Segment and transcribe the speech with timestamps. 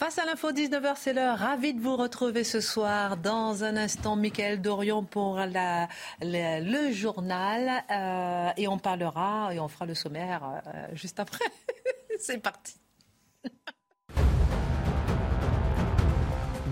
[0.00, 1.36] Face à l'info 19h, c'est l'heure.
[1.36, 3.18] Ravi de vous retrouver ce soir.
[3.18, 7.84] Dans un instant, Mickaël Dorion pour le journal.
[7.90, 11.44] Euh, et on parlera et on fera le sommaire euh, juste après.
[12.18, 12.76] c'est parti.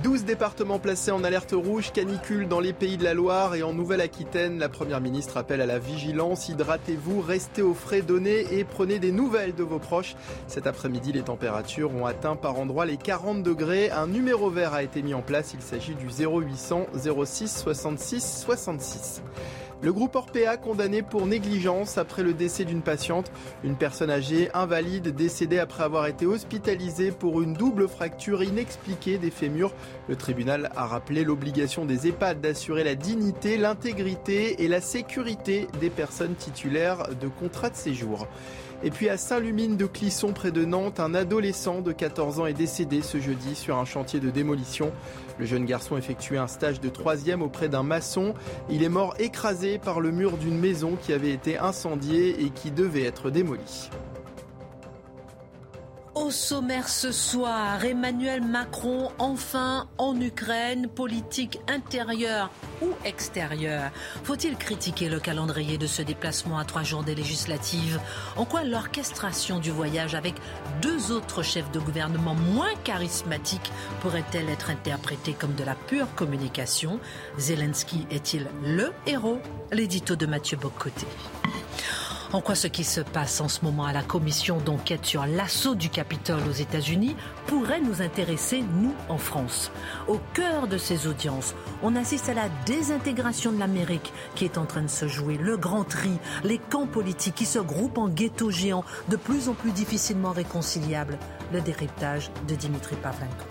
[0.09, 3.75] 12 départements placés en alerte rouge, canicule dans les pays de la Loire et en
[3.75, 4.59] Nouvelle-Aquitaine.
[4.59, 6.49] La Première ministre appelle à la vigilance.
[6.49, 10.17] Hydratez-vous, restez au frais, donnez et prenez des nouvelles de vos proches.
[10.47, 13.91] Cet après-midi, les températures ont atteint par endroits les 40 degrés.
[13.91, 15.53] Un numéro vert a été mis en place.
[15.53, 16.87] Il s'agit du 0800
[17.27, 19.23] 06 66 66.
[19.81, 23.31] Le groupe Orpea condamné pour négligence après le décès d'une patiente,
[23.63, 29.31] une personne âgée invalide décédée après avoir été hospitalisée pour une double fracture inexpliquée des
[29.31, 29.73] fémurs.
[30.09, 35.91] Le tribunal a rappelé l'obligation des EHPAD d'assurer la dignité, l'intégrité et la sécurité des
[35.91, 38.27] personnes titulaires de contrats de séjour.
[38.85, 42.53] Et puis à Saint-Lumine de Clisson, près de Nantes, un adolescent de 14 ans est
[42.53, 44.93] décédé ce jeudi sur un chantier de démolition.
[45.39, 48.35] Le jeune garçon effectuait un stage de troisième auprès d'un maçon.
[48.71, 52.71] Il est mort écrasé par le mur d'une maison qui avait été incendiée et qui
[52.71, 53.91] devait être démolie.
[56.19, 62.51] Au sommaire ce soir, Emmanuel Macron enfin en Ukraine, politique intérieure
[62.83, 63.93] ou extérieure.
[64.25, 68.01] Faut-il critiquer le calendrier de ce déplacement à trois jours des législatives?
[68.37, 70.35] En quoi l'orchestration du voyage avec
[70.83, 73.71] deux autres chefs de gouvernement moins charismatiques
[74.01, 76.99] pourrait-elle être interprétée comme de la pure communication?
[77.39, 79.41] Zelensky est-il le héros?
[79.71, 81.07] L'édito de Mathieu Bocoté.
[82.31, 85.75] En quoi ce qui se passe en ce moment à la commission d'enquête sur l'assaut
[85.75, 87.17] du Capitole aux États-Unis
[87.47, 89.73] pourrait nous intéresser, nous, en France?
[90.09, 94.67] Au cœur de ces audiences, on assiste à la désintégration de l'Amérique qui est en
[94.67, 98.51] train de se jouer, le grand tri, les camps politiques qui se groupent en ghettos
[98.51, 101.19] géants de plus en plus difficilement réconciliables,
[101.55, 103.47] le décryptage de Dimitri Pavlenko.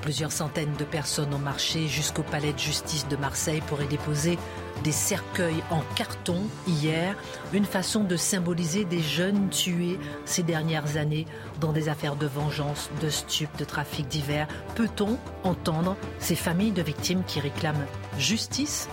[0.00, 4.38] Plusieurs centaines de personnes ont marché jusqu'au palais de justice de Marseille pour y déposer
[4.82, 7.14] des cercueils en carton hier,
[7.52, 11.26] une façon de symboliser des jeunes tués ces dernières années
[11.60, 14.48] dans des affaires de vengeance, de stupes, de trafic divers.
[14.74, 17.86] Peut-on entendre ces familles de victimes qui réclament
[18.18, 18.88] justice?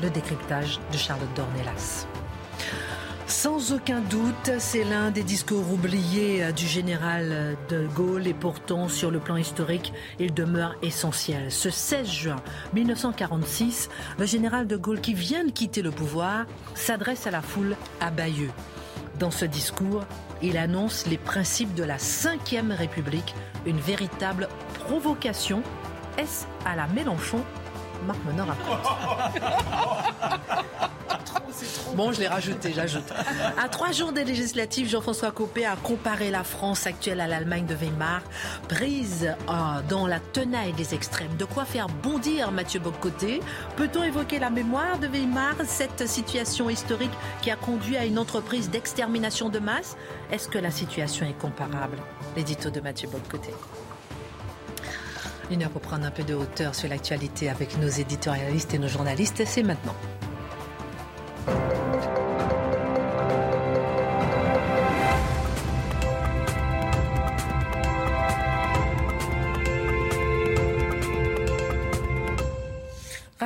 [0.00, 2.06] Le décryptage de Charlotte Dornelas.
[3.32, 8.88] Sans aucun doute, c'est l'un des discours oubliés euh, du général de Gaulle et pourtant,
[8.88, 11.50] sur le plan historique, il demeure essentiel.
[11.50, 12.36] Ce 16 juin
[12.74, 13.88] 1946,
[14.18, 16.44] le général de Gaulle, qui vient de quitter le pouvoir,
[16.74, 18.50] s'adresse à la foule à Bayeux.
[19.18, 20.04] Dans ce discours,
[20.42, 23.34] il annonce les principes de la Ve République,
[23.64, 25.62] une véritable provocation.
[26.18, 27.42] Est-ce à la Mélenchon
[28.06, 28.46] Marc Menor
[31.94, 33.12] Bon, je l'ai rajouté, j'ajoute.
[33.62, 37.74] À trois jours des législatives, Jean-François Copé a comparé la France actuelle à l'Allemagne de
[37.74, 38.22] Weimar,
[38.68, 39.52] prise euh,
[39.88, 41.36] dans la tenaille des extrêmes.
[41.36, 43.40] De quoi faire bondir Mathieu Bocoté
[43.76, 48.70] Peut-on évoquer la mémoire de Weimar, cette situation historique qui a conduit à une entreprise
[48.70, 49.96] d'extermination de masse?
[50.30, 51.98] Est-ce que la situation est comparable?
[52.36, 53.52] L'édito de Mathieu Bocoté.
[55.52, 58.88] Une heure pour prendre un peu de hauteur sur l'actualité avec nos éditorialistes et nos
[58.88, 59.94] journalistes, c'est maintenant.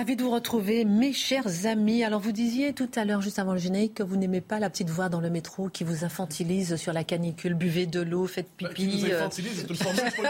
[0.06, 2.04] Ravi de vous retrouver, mes chers amis.
[2.04, 4.70] Alors, vous disiez tout à l'heure, juste avant le générique, que vous n'aimez pas la
[4.70, 7.54] petite voix dans le métro qui vous infantilise sur la canicule.
[7.54, 9.02] Buvez de l'eau, faites Qui pipi.
[9.02, 10.24] nous euh, infantilise, c'est tout le juste pour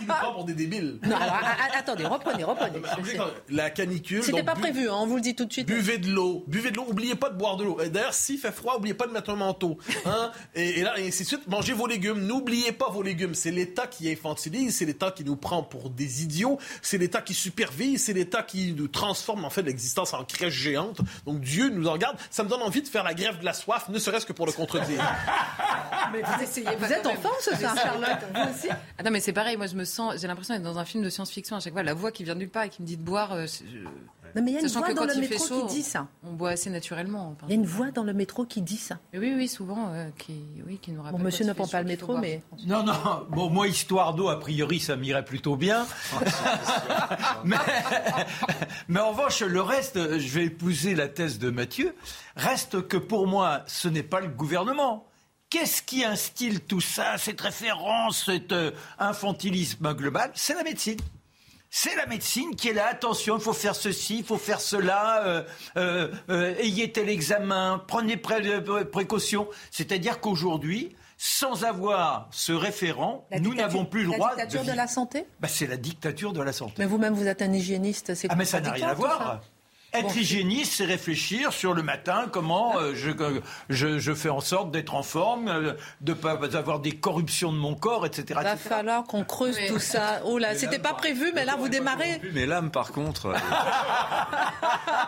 [0.00, 0.98] nous prend des débiles.
[1.06, 1.40] Non, alors,
[1.78, 2.78] attendez, reprenez, reprenez.
[3.18, 4.22] Quand La canicule.
[4.22, 5.66] C'était pas bu- prévu, hein, on vous le dit tout de suite.
[5.68, 7.76] Buvez de l'eau, buvez de l'eau, oubliez pas de boire de l'eau.
[7.92, 9.76] D'ailleurs, s'il fait froid, oubliez pas de mettre un manteau.
[10.06, 10.30] Hein?
[10.54, 13.34] et, et là, et ainsi de suite, mangez vos légumes, n'oubliez pas vos légumes.
[13.34, 17.34] C'est l'État qui infantilise, c'est l'État qui nous prend pour des idiots, c'est l'État qui
[17.34, 21.00] supervise, c'est l'État qui nous transforme en fait l'existence en crèche géante.
[21.26, 22.16] Donc Dieu nous en garde.
[22.30, 24.46] Ça me donne envie de faire la grève de la soif, ne serait-ce que pour
[24.46, 25.02] le contredire.
[26.12, 29.20] mais vous essayez Vous êtes en forme ce soir, Charlotte Vous aussi ah Non, mais
[29.20, 29.56] c'est pareil.
[29.56, 30.14] Moi, je me sens.
[30.20, 31.82] J'ai l'impression d'être dans un film de science-fiction à chaque fois.
[31.82, 33.32] La voix qui vient nulle part et qui me dit de boire.
[33.32, 33.64] euh, je-
[34.34, 36.08] Non, mais il y a une Sachant voix dans le métro chaud, qui dit ça.
[36.24, 37.36] On boit assez naturellement.
[37.44, 38.98] Il y a une voix dans le métro qui dit ça.
[39.14, 41.18] Oui, oui, souvent, euh, qui, oui, qui nous rappelle.
[41.18, 42.42] Bon, monsieur ne prend pas le métro, mais...
[42.66, 45.86] Non, non, bon, moi, histoire d'eau, a priori, ça m'irait plutôt bien.
[47.44, 47.56] mais,
[48.88, 51.94] mais en revanche, le reste, je vais épouser la thèse de Mathieu,
[52.36, 55.06] reste que pour moi, ce n'est pas le gouvernement.
[55.50, 60.30] Qu'est-ce qui instille tout ça, cette référence, cet euh, infantilisme global?
[60.34, 60.98] C'est la médecine.
[61.70, 62.86] C'est la médecine qui est là.
[62.90, 65.22] Attention, il faut faire ceci, il faut faire cela.
[65.26, 65.42] euh,
[65.76, 69.48] euh, euh, ayez tel examen, prenez pré- précautions.
[69.70, 74.76] C'est-à-dire qu'aujourd'hui, sans avoir ce référent, La nous n'avons plus le droit La dictature de,
[74.76, 76.74] la santé Bah, c'est la dictature de la santé.
[76.78, 79.18] Mais vous-même, vous êtes un hygiéniste, c'est Ah, mais ça n'a rien à voir.
[79.18, 79.40] ça.
[79.94, 80.12] Être Bon.
[80.14, 83.10] hygiéniste, c'est réfléchir sur le matin comment euh, je,
[83.70, 87.52] je, je fais en sorte d'être en forme, euh, de ne pas avoir des corruptions
[87.54, 88.24] de mon corps, etc.
[88.28, 88.68] Il va etc.
[88.68, 89.66] falloir qu'on creuse Oui.
[89.68, 90.20] tout ça.
[90.26, 92.20] Oh là, c'était pas prévu, mais là, vous démarrez.
[92.34, 93.36] Mais l'âme, par contre, euh,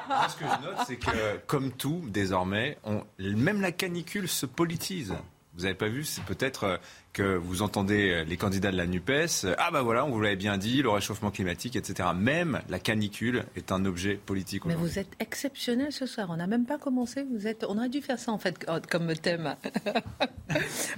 [0.08, 4.46] moi, ce que je note, c'est que, comme tout, désormais, on- même la canicule se
[4.46, 5.14] politise.
[5.60, 6.76] Vous n'avez pas vu, c'est peut-être euh,
[7.12, 10.22] que vous entendez euh, les candidats de la NUPES, euh, ah bah voilà, on vous
[10.22, 12.08] l'avait bien dit, le réchauffement climatique, etc.
[12.16, 16.28] Même la canicule est un objet politique Mais vous êtes exceptionnel ce soir.
[16.30, 17.26] On n'a même pas commencé.
[17.30, 17.66] Vous êtes.
[17.68, 19.54] On aurait dû faire ça en fait comme thème.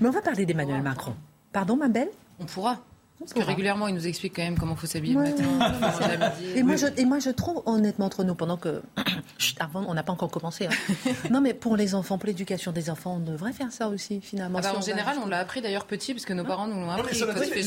[0.01, 1.17] mais on va parler d'Emmanuel Macron.
[1.53, 2.11] Pardon, ma belle?
[2.39, 2.85] On pourra.
[3.23, 5.31] Parce que régulièrement, il nous explique quand même comment il faut s'habiller Ouais.
[5.31, 5.45] le matin,
[5.81, 6.47] comment manger à midi.
[6.57, 8.83] Et moi, je, et moi, je trouve, honnêtement, entre nous, pendant que.
[9.39, 10.67] Chut, avant, on n'a pas encore commencé.
[10.67, 11.11] hein.
[11.31, 14.59] non, mais pour les enfants, pour l'éducation des enfants, on devrait faire ça aussi, finalement.
[14.59, 16.67] Ah bah, si en on général, on l'a appris d'ailleurs petit, parce que nos parents
[16.67, 17.63] nous l'ont Non, mais appris.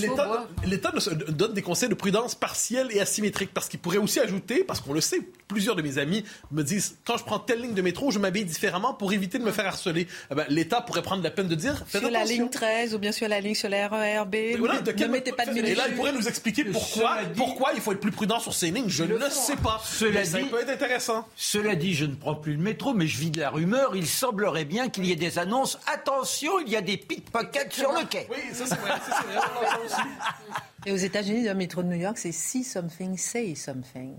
[0.66, 0.92] L'État
[1.30, 4.94] donne des conseils de prudence partielle et asymétrique parce qu'il pourrait aussi ajouter, parce qu'on
[4.94, 8.12] le sait, plusieurs de mes amis me disent quand je prends telle ligne de métro,
[8.12, 10.08] je m'habille différemment pour éviter de me faire harceler.
[10.31, 13.12] Eh ben, L'État pourrait prendre la peine de dire Sur la ligne 13 ou bien
[13.12, 14.36] sur la ligne sur la RERB.
[14.60, 17.71] Voilà, ne mettez pas de Et là, il pourrait nous expliquer pourquoi, Cela dit- pourquoi
[17.74, 18.89] il faut être plus prudent sur ces lignes.
[18.89, 19.57] Je ne sais hein.
[19.63, 19.81] pas.
[19.83, 21.27] Cela Mais ça dit- peut être intéressant.
[21.36, 23.95] Cela dit, je ne prends plus le métro, mais je vis de la rumeur.
[23.95, 25.80] Il semblerait bien qu'il y ait des annonces.
[25.92, 28.27] Attention, il y a des pickpockets sur le quai.
[28.30, 28.89] Oui, ça c'est vrai.
[28.89, 29.45] ça, c'est vrai.
[29.56, 30.01] On entend aussi.
[30.88, 34.13] Et aux États-Unis, dans le métro de New York, c'est see something, say something.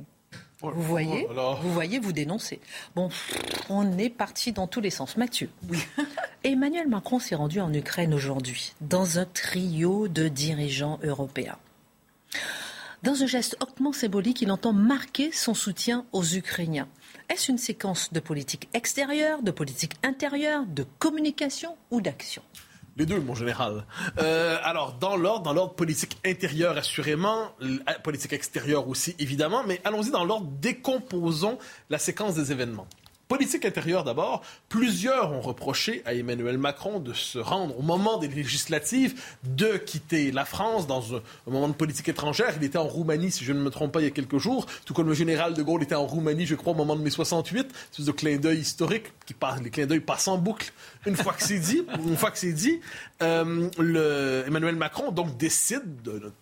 [0.62, 1.28] Vous voyez,
[1.60, 2.60] vous voyez, vous dénoncez.
[2.94, 3.10] Bon,
[3.68, 5.16] on est parti dans tous les sens.
[5.16, 5.50] Mathieu.
[6.44, 11.58] Emmanuel Macron s'est rendu en Ukraine aujourd'hui, dans un trio de dirigeants européens.
[13.02, 16.88] Dans un geste hautement symbolique, il entend marquer son soutien aux Ukrainiens.
[17.28, 22.42] Est-ce une séquence de politique extérieure, de politique intérieure, de communication ou d'action?
[22.96, 23.84] Les deux, mon général.
[24.18, 29.80] Euh, alors, dans l'ordre, dans l'ordre politique intérieur, assurément, euh, politique extérieure aussi, évidemment, mais
[29.84, 31.58] allons-y dans l'ordre, décomposons
[31.90, 32.86] la séquence des événements.
[33.28, 38.28] Politique intérieure d'abord, plusieurs ont reproché à Emmanuel Macron de se rendre au moment des
[38.28, 42.54] législatives, de quitter la France dans un, moment de politique étrangère.
[42.56, 44.66] Il était en Roumanie, si je ne me trompe pas, il y a quelques jours,
[44.84, 47.10] tout comme le général de Gaulle était en Roumanie, je crois, au moment de mai
[47.10, 47.66] 68.
[47.90, 50.72] C'est de clin d'œil historique, qui passe, les clins d'œil passent en boucle.
[51.04, 52.80] Une fois que c'est dit, une fois que dit,
[53.22, 56.32] euh, Emmanuel Macron donc décide de, de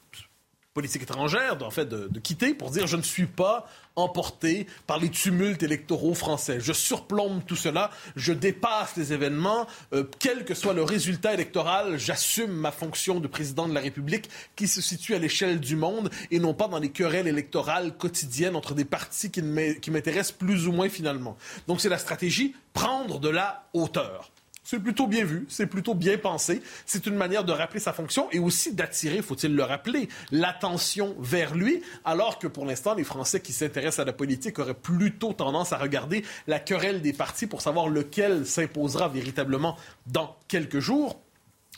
[0.75, 3.67] politique étrangère, en fait, de, de quitter pour dire je ne suis pas
[3.97, 6.59] emporté par les tumultes électoraux français.
[6.61, 11.97] Je surplombe tout cela, je dépasse les événements, euh, quel que soit le résultat électoral,
[11.97, 16.11] j'assume ma fonction de président de la République qui se situe à l'échelle du monde
[16.33, 20.73] et non pas dans les querelles électorales quotidiennes entre des partis qui m'intéressent plus ou
[20.73, 21.37] moins finalement.
[21.69, 24.34] Donc c'est la stratégie prendre de la hauteur.
[24.65, 26.63] C'est plutôt bien vu, c'est plutôt bien pensé.
[26.87, 31.55] C'est une manière de rappeler sa fonction et aussi d'attirer, faut-il le rappeler, l'attention vers
[31.55, 35.75] lui, alors que pour l'instant, les Français qui s'intéressent à la politique auraient plutôt tendance
[35.75, 41.24] à regarder la querelle des partis pour savoir lequel s'imposera véritablement dans quelques jours.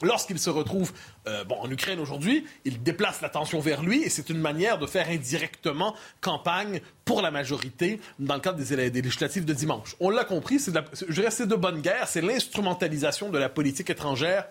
[0.03, 0.93] Lorsqu'il se retrouve
[1.27, 4.87] euh, bon, en Ukraine aujourd'hui, il déplace l'attention vers lui et c'est une manière de
[4.87, 9.97] faire indirectement campagne pour la majorité dans le cadre des, législatives de dimanche.
[10.01, 13.49] On l'a compris, c'est de je dirais c'est de bonne guerre, c'est l'instrumentalisation de la
[13.49, 14.47] politique étrangère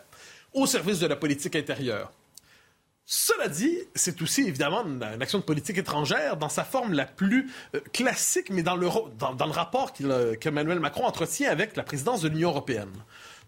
[0.53, 2.11] au service de la politique intérieure.
[3.07, 7.51] Cela dit, c'est aussi évidemment une, action de politique étrangère dans sa forme la plus
[7.75, 12.21] euh, classique, mais dans le, dans, le rapport euh, qu'Emmanuel Macron entretient avec la présidence
[12.21, 12.89] de l'Union européenne.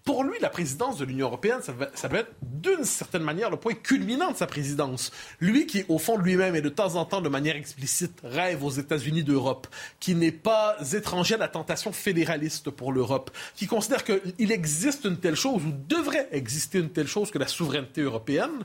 [0.08, 3.58] Pour lui, la présidence de l'Union européenne, ça va, ça être d'une certaine manière le
[3.58, 5.12] point culminant de sa présidence.
[5.42, 8.64] Lui qui, au fond de lui-même et de temps en temps, de manière explicite, rêve
[8.64, 9.68] aux États-Unis d'Europe,
[10.00, 15.18] qui n'est pas étranger à la tentation fédéraliste pour l'Europe, qui considère qu'il existe une
[15.18, 18.64] telle chose ou devrait exister une telle chose que la souveraineté européenne,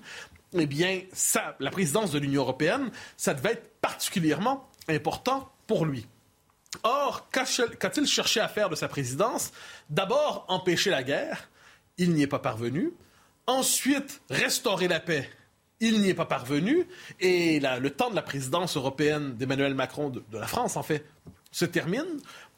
[0.53, 6.07] eh bien, ça, la présidence de l'Union européenne, ça devait être particulièrement important pour lui.
[6.83, 7.45] Or, qu'a-
[7.79, 9.53] qu'a-t-il cherché à faire de sa présidence?
[9.91, 11.49] D'abord, empêcher la guerre.
[11.99, 12.93] Il n'y est pas parvenu.
[13.47, 15.29] Ensuite, restaurer la paix.
[15.81, 16.87] Il n'y est pas parvenu.
[17.21, 21.05] Et le temps de la présidence européenne d'Emmanuel Macron, de, de la France en fait,
[21.51, 22.07] se termine.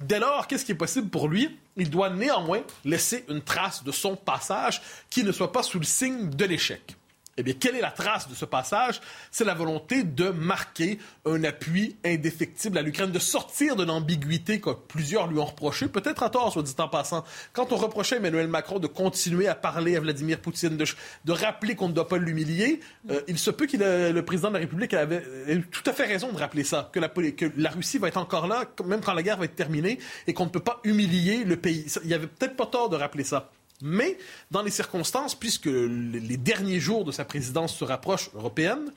[0.00, 1.58] Dès lors, qu'est-ce qui est possible pour lui?
[1.76, 4.80] Il doit néanmoins laisser une trace de son passage
[5.10, 6.94] qui ne soit pas sous le signe de l'échec.
[7.36, 9.00] Eh bien, quelle est la trace de ce passage?
[9.30, 14.70] C'est la volonté de marquer un appui indéfectible à l'Ukraine, de sortir de l'ambiguïté que
[14.70, 17.24] plusieurs lui ont reproché, peut-être à tort, soit dit en passant.
[17.52, 21.74] Quand on reprochait à Emmanuel Macron de continuer à parler à Vladimir Poutine, de, rappeler
[21.74, 24.94] qu'on ne doit pas l'humilier, euh, il se peut que le président de la République
[24.94, 25.24] avait
[25.70, 28.46] tout à fait raison de rappeler ça, que la, que la Russie va être encore
[28.46, 31.56] là, même quand la guerre va être terminée, et qu'on ne peut pas humilier le
[31.56, 31.86] pays.
[32.04, 33.50] Il y avait peut-être pas tort de rappeler ça.
[33.82, 34.18] Mais
[34.50, 38.92] dans les circonstances, puisque les derniers jours de sa présidence se rapprochent européenne,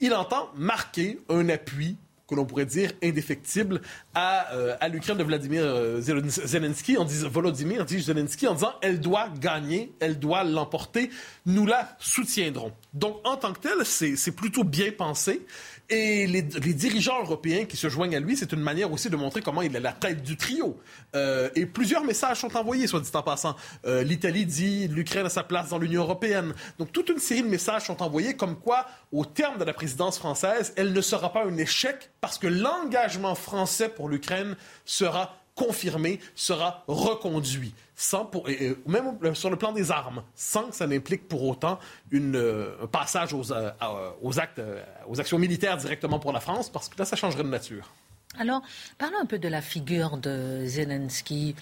[0.00, 1.96] il entend marquer un appui
[2.28, 3.80] que l'on pourrait dire indéfectible
[4.14, 9.00] à, euh, à l'Ukraine de Vladimir euh, Zelensky, en disant Volodymyr Zelensky en disant elle
[9.00, 11.10] doit gagner, elle doit l'emporter,
[11.46, 12.72] nous la soutiendrons.
[12.94, 15.46] Donc en tant que tel, c'est plutôt bien pensé.
[15.88, 19.40] Et les, dirigeants européens qui se joignent à lui, c'est une manière aussi de montrer
[19.40, 20.76] comment il est la tête du trio.
[21.14, 23.54] Euh, et plusieurs messages sont envoyés, soit dit en passant.
[23.86, 26.54] Euh, L'Italie dit l'Ukraine a sa place dans l'Union européenne.
[26.78, 30.18] Donc toute une série de messages sont envoyés comme quoi, au terme de la présidence
[30.18, 36.20] française, elle ne sera pas un échec parce que l'engagement français pour l'Ukraine sera confirmé,
[36.34, 38.46] sera reconduit, sans pour,
[38.86, 41.78] même sur le plan des armes, sans que ça n'implique pour autant
[42.10, 43.70] une, euh, un passage aux, euh,
[44.22, 47.42] aux, actes, euh, aux actions militaires directement pour la France, parce que là, ça changerait
[47.42, 47.90] de nature.
[48.38, 48.60] Alors,
[48.98, 51.56] parlons un peu de la figure de Zelensky.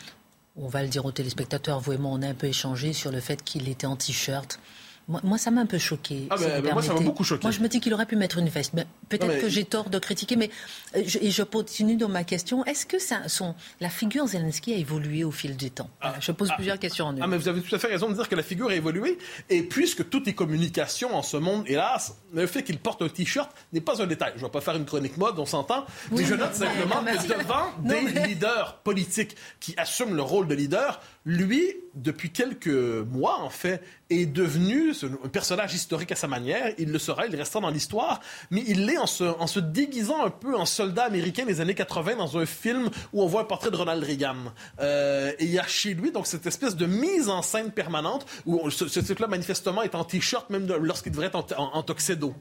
[0.56, 3.12] On va le dire aux téléspectateurs, vous et moi, on a un peu échangé sur
[3.12, 4.58] le fait qu'il était en t-shirt.
[5.06, 6.26] Moi, ça m'a un peu choqué.
[6.30, 6.36] Ah
[6.72, 7.42] moi, ça m'a beaucoup choqué.
[7.42, 8.72] Moi, je me dis qu'il aurait pu mettre une veste.
[9.08, 10.50] Peut-être que j'ai tort de critiquer, mais
[10.96, 12.64] euh, je, et je continue dans ma question.
[12.64, 15.90] Est-ce que ça, son, la figure Zelensky a évolué au fil du temps?
[16.00, 17.22] Ah, Je pose ah, plusieurs questions en une.
[17.22, 19.18] Ah, mais vous avez tout à fait raison de dire que la figure a évolué.
[19.50, 23.50] Et puisque toutes les communications en ce monde, hélas, le fait qu'il porte un T-shirt
[23.72, 24.32] n'est pas un détail.
[24.36, 25.84] Je ne vais pas faire une chronique mode, on s'entend.
[26.12, 31.00] mais je note simplement que devant des leaders politiques qui assument le rôle de leader,
[31.26, 34.92] lui, depuis quelques mois, en fait, est devenu
[35.24, 36.72] un personnage historique à sa manière.
[36.76, 40.30] Il le sera, il restera dans l'histoire, mais il l'est en se, en déguisant un
[40.30, 43.70] peu en soldat américain des années 80 dans un film où on voit un portrait
[43.70, 44.36] de Ronald Reagan.
[44.80, 48.26] Euh, et il y a chez lui donc cette espèce de mise en scène permanente
[48.44, 52.34] où ce, ce type-là manifestement est en t-shirt même lorsqu'il devrait être en, en, tuxedo.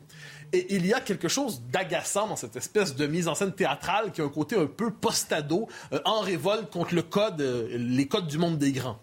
[0.53, 4.11] Et il y a quelque chose d'agaçant dans cette espèce de mise en scène théâtrale
[4.11, 8.07] qui a un côté un peu postado, euh, en révolte contre le code, euh, les
[8.07, 8.99] codes du monde des grands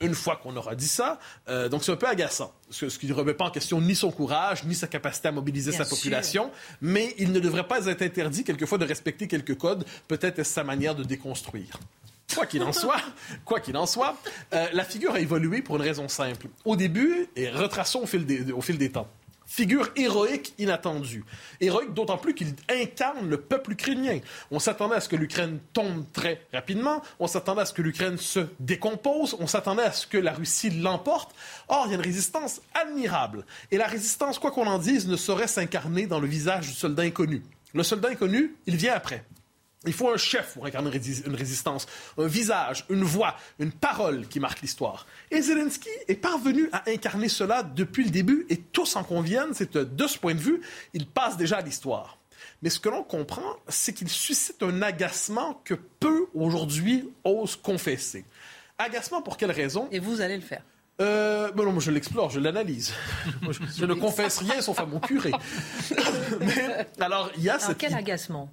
[0.00, 1.18] une fois qu'on aura dit ça.
[1.48, 4.10] Euh, donc, c'est un peu agaçant, ce, qui ne remet pas en question ni son
[4.10, 6.50] courage, ni sa capacité à mobiliser sa population.
[6.80, 9.84] Mais il ne devrait pas être interdit, quelquefois, de respecter quelques codes.
[10.08, 11.78] Peut-être est-ce sa manière de déconstruire.
[12.34, 13.02] Quoi qu'il en soit,
[13.44, 14.16] quoi qu'il en soit,
[14.54, 16.46] euh, la figure a évolué pour une raison simple.
[16.64, 18.24] Au début, et retraçons au fil
[18.56, 19.08] au fil des temps,
[19.50, 21.24] Figure héroïque inattendue.
[21.60, 24.20] Héroïque d'autant plus qu'il incarne le peuple ukrainien.
[24.52, 28.16] On s'attendait à ce que l'Ukraine tombe très rapidement, on s'attendait à ce que l'Ukraine
[28.16, 31.34] se décompose, on s'attendait à ce que la Russie l'emporte.
[31.66, 33.44] Or, il y a une résistance admirable.
[33.72, 37.02] Et la résistance, quoi qu'on en dise, ne saurait s'incarner dans le visage du soldat
[37.02, 37.42] inconnu.
[37.74, 39.24] Le soldat inconnu, il vient après.
[39.86, 40.90] Il faut un chef pour incarner
[41.26, 41.86] une résistance,
[42.18, 45.06] un visage, une voix, une parole qui marque l'histoire.
[45.30, 49.78] Et Zelensky est parvenu à incarner cela depuis le début et tous en conviennent, c'est
[49.78, 50.60] de ce point de vue,
[50.92, 52.18] il passe déjà à l'histoire.
[52.62, 58.26] Mais ce que l'on comprend, c'est qu'il suscite un agacement que peu aujourd'hui osent confesser.
[58.76, 59.88] Agacement pour quelle raison?
[59.90, 60.62] Et vous allez le faire
[61.00, 62.92] euh, ben non, je l'explore, je l'analyse.
[63.78, 65.30] je, ne confesse rien sauf à mon curé.
[66.40, 68.50] Mais alors, il y a alors, Quel agacement?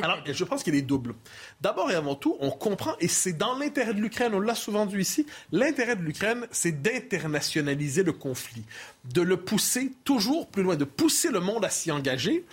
[0.00, 1.14] Alors, je pense qu'il est double.
[1.60, 4.86] D'abord et avant tout, on comprend, et c'est dans l'intérêt de l'Ukraine, on l'a souvent
[4.86, 8.64] dit ici, l'intérêt de l'Ukraine, c'est d'internationaliser le conflit,
[9.04, 12.44] de le pousser toujours plus loin, de pousser le monde à s'y engager.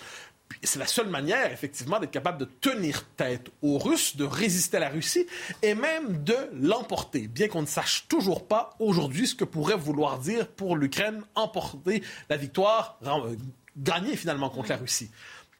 [0.63, 4.79] C'est la seule manière, effectivement, d'être capable de tenir tête aux Russes, de résister à
[4.79, 5.27] la Russie
[5.61, 10.19] et même de l'emporter, bien qu'on ne sache toujours pas aujourd'hui ce que pourrait vouloir
[10.19, 13.35] dire pour l'Ukraine emporter la victoire, euh,
[13.75, 15.11] gagner finalement contre la Russie.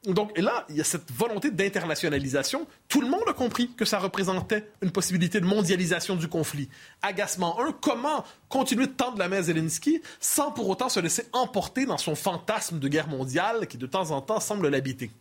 [0.06, 2.68] Donc et là, il y a cette volonté d'internationalisation.
[2.88, 6.70] Tout le monde a compris que ça représentait une possibilité de mondialisation du conflit.
[7.02, 11.26] Agacement 1, comment continuer de tendre la main à Zelensky sans pour autant se laisser
[11.34, 15.12] emporter dans son fantasme de guerre mondiale qui de temps en temps semble l'habiter?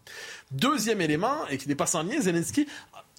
[0.52, 2.66] Deuxième élément, et qui n'est pas sans lien, Zelensky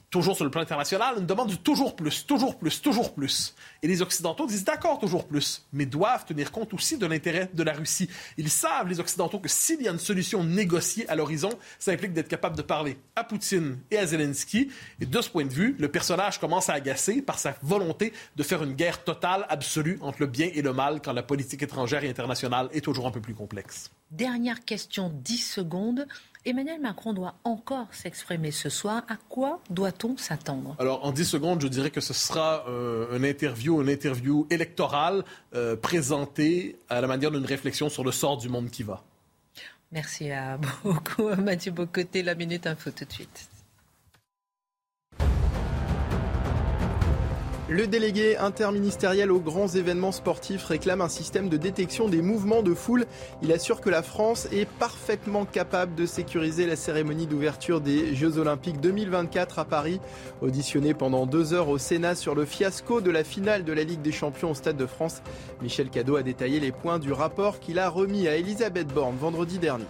[0.09, 3.53] toujours sur le plan international, une demande toujours plus, toujours plus, toujours plus.
[3.83, 7.63] Et les Occidentaux disent d'accord, toujours plus, mais doivent tenir compte aussi de l'intérêt de
[7.63, 8.09] la Russie.
[8.37, 12.13] Ils savent, les Occidentaux, que s'il y a une solution négociée à l'horizon, ça implique
[12.13, 14.71] d'être capable de parler à Poutine et à Zelensky.
[15.01, 18.43] Et de ce point de vue, le personnage commence à agacer par sa volonté de
[18.43, 22.03] faire une guerre totale, absolue, entre le bien et le mal, quand la politique étrangère
[22.03, 23.91] et internationale est toujours un peu plus complexe.
[24.11, 26.07] Dernière question, 10 secondes.
[26.45, 29.03] Emmanuel Macron doit encore s'exprimer ce soir.
[29.09, 30.75] À quoi doit-on s'attendre?
[30.79, 35.23] Alors, en 10 secondes, je dirais que ce sera euh, un interview, une interview électorale
[35.55, 39.03] euh, présentée à la manière d'une réflexion sur le sort du monde qui va.
[39.91, 42.23] Merci à beaucoup, Mathieu Bocoté.
[42.23, 43.49] La Minute Info tout de suite.
[47.69, 52.73] Le délégué interministériel aux grands événements sportifs réclame un système de détection des mouvements de
[52.73, 53.05] foule.
[53.41, 58.37] Il assure que la France est parfaitement capable de sécuriser la cérémonie d'ouverture des Jeux
[58.37, 59.99] Olympiques 2024 à Paris.
[60.41, 64.01] Auditionné pendant deux heures au Sénat sur le fiasco de la finale de la Ligue
[64.01, 65.21] des Champions au Stade de France,
[65.61, 69.59] Michel Cadot a détaillé les points du rapport qu'il a remis à Elisabeth Borne vendredi
[69.59, 69.83] dernier.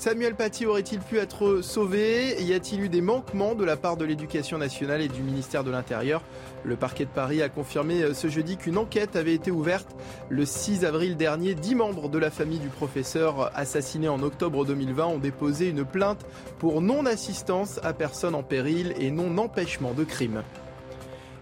[0.00, 2.42] Samuel Paty aurait-il pu être sauvé?
[2.42, 5.70] Y a-t-il eu des manquements de la part de l'éducation nationale et du ministère de
[5.70, 6.22] l'Intérieur?
[6.64, 9.94] Le parquet de Paris a confirmé ce jeudi qu'une enquête avait été ouverte.
[10.30, 15.04] Le 6 avril dernier, dix membres de la famille du professeur assassiné en octobre 2020
[15.04, 16.24] ont déposé une plainte
[16.58, 20.42] pour non-assistance à personne en péril et non-empêchement de crime.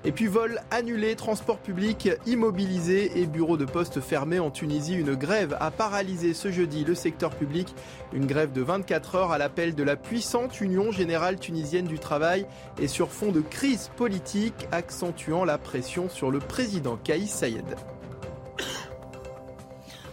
[0.04, 4.94] Et puis vol annulé, transport public immobilisé et bureaux de poste fermés en Tunisie.
[4.94, 7.74] Une grève a paralysé ce jeudi le secteur public.
[8.12, 12.46] Une grève de 24 heures à l'appel de la puissante Union générale tunisienne du travail
[12.80, 17.76] et sur fond de crise politique accentuant la pression sur le président Kaïs Sayed.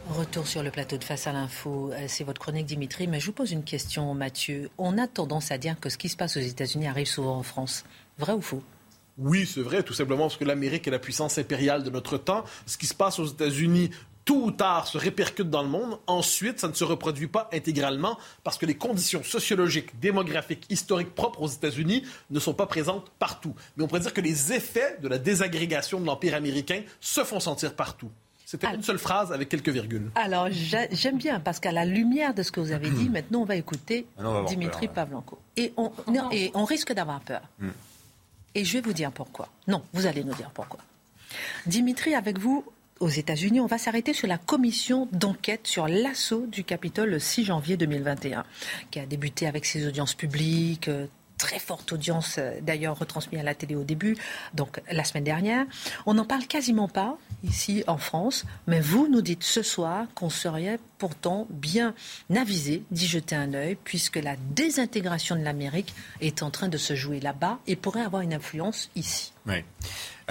[0.10, 3.26] Retour sur le plateau de Face à l'info, euh, c'est votre chronique Dimitri, mais je
[3.26, 4.70] vous pose une question Mathieu.
[4.78, 7.44] On a tendance à dire que ce qui se passe aux États-Unis arrive souvent en
[7.44, 7.86] France.
[8.20, 8.62] Vrai ou faux?
[9.18, 12.44] Oui, c'est vrai, tout simplement parce que l'Amérique est la puissance impériale de notre temps.
[12.66, 13.92] Ce qui se passe aux États-Unis
[14.26, 16.00] tôt ou tard se répercute dans le monde.
[16.08, 21.42] Ensuite, ça ne se reproduit pas intégralement parce que les conditions sociologiques, démographiques, historiques propres
[21.42, 23.56] aux États-Unis ne sont pas présentes partout.
[23.78, 27.40] Mais on pourrait dire que les effets de la désagrégation de l'Empire américain se font
[27.40, 28.10] sentir partout.
[28.46, 30.12] C'était une seule phrase avec quelques virgules.
[30.14, 33.46] Alors, j'aime bien, parce qu'à la lumière de ce que vous avez dit, maintenant, on
[33.46, 35.40] va écouter ah Dimitri Pavlenko.
[35.58, 35.92] Et on,
[36.32, 37.42] et on risque d'avoir peur.
[37.60, 37.70] Hmm.
[38.56, 39.50] Et je vais vous dire pourquoi.
[39.68, 40.80] Non, vous allez nous dire pourquoi.
[41.66, 42.64] Dimitri, avec vous,
[43.02, 47.46] aux États-Unis, on va s'arrêter sur la commission d'enquête sur l'assaut du Capitole le 6
[47.46, 48.46] janvier 2021,
[48.90, 51.06] qui a débuté avec ses audiences publiques, euh,
[51.38, 54.18] très forte audience euh, d'ailleurs retransmise à la télé au début,
[54.54, 55.66] donc la semaine dernière.
[56.06, 60.30] On n'en parle quasiment pas ici en France, mais vous nous dites ce soir qu'on
[60.30, 61.94] serait pourtant bien
[62.36, 66.96] avisé d'y jeter un œil, puisque la désintégration de l'Amérique est en train de se
[66.96, 69.34] jouer là-bas et pourrait avoir une influence ici.
[69.48, 69.58] Oui.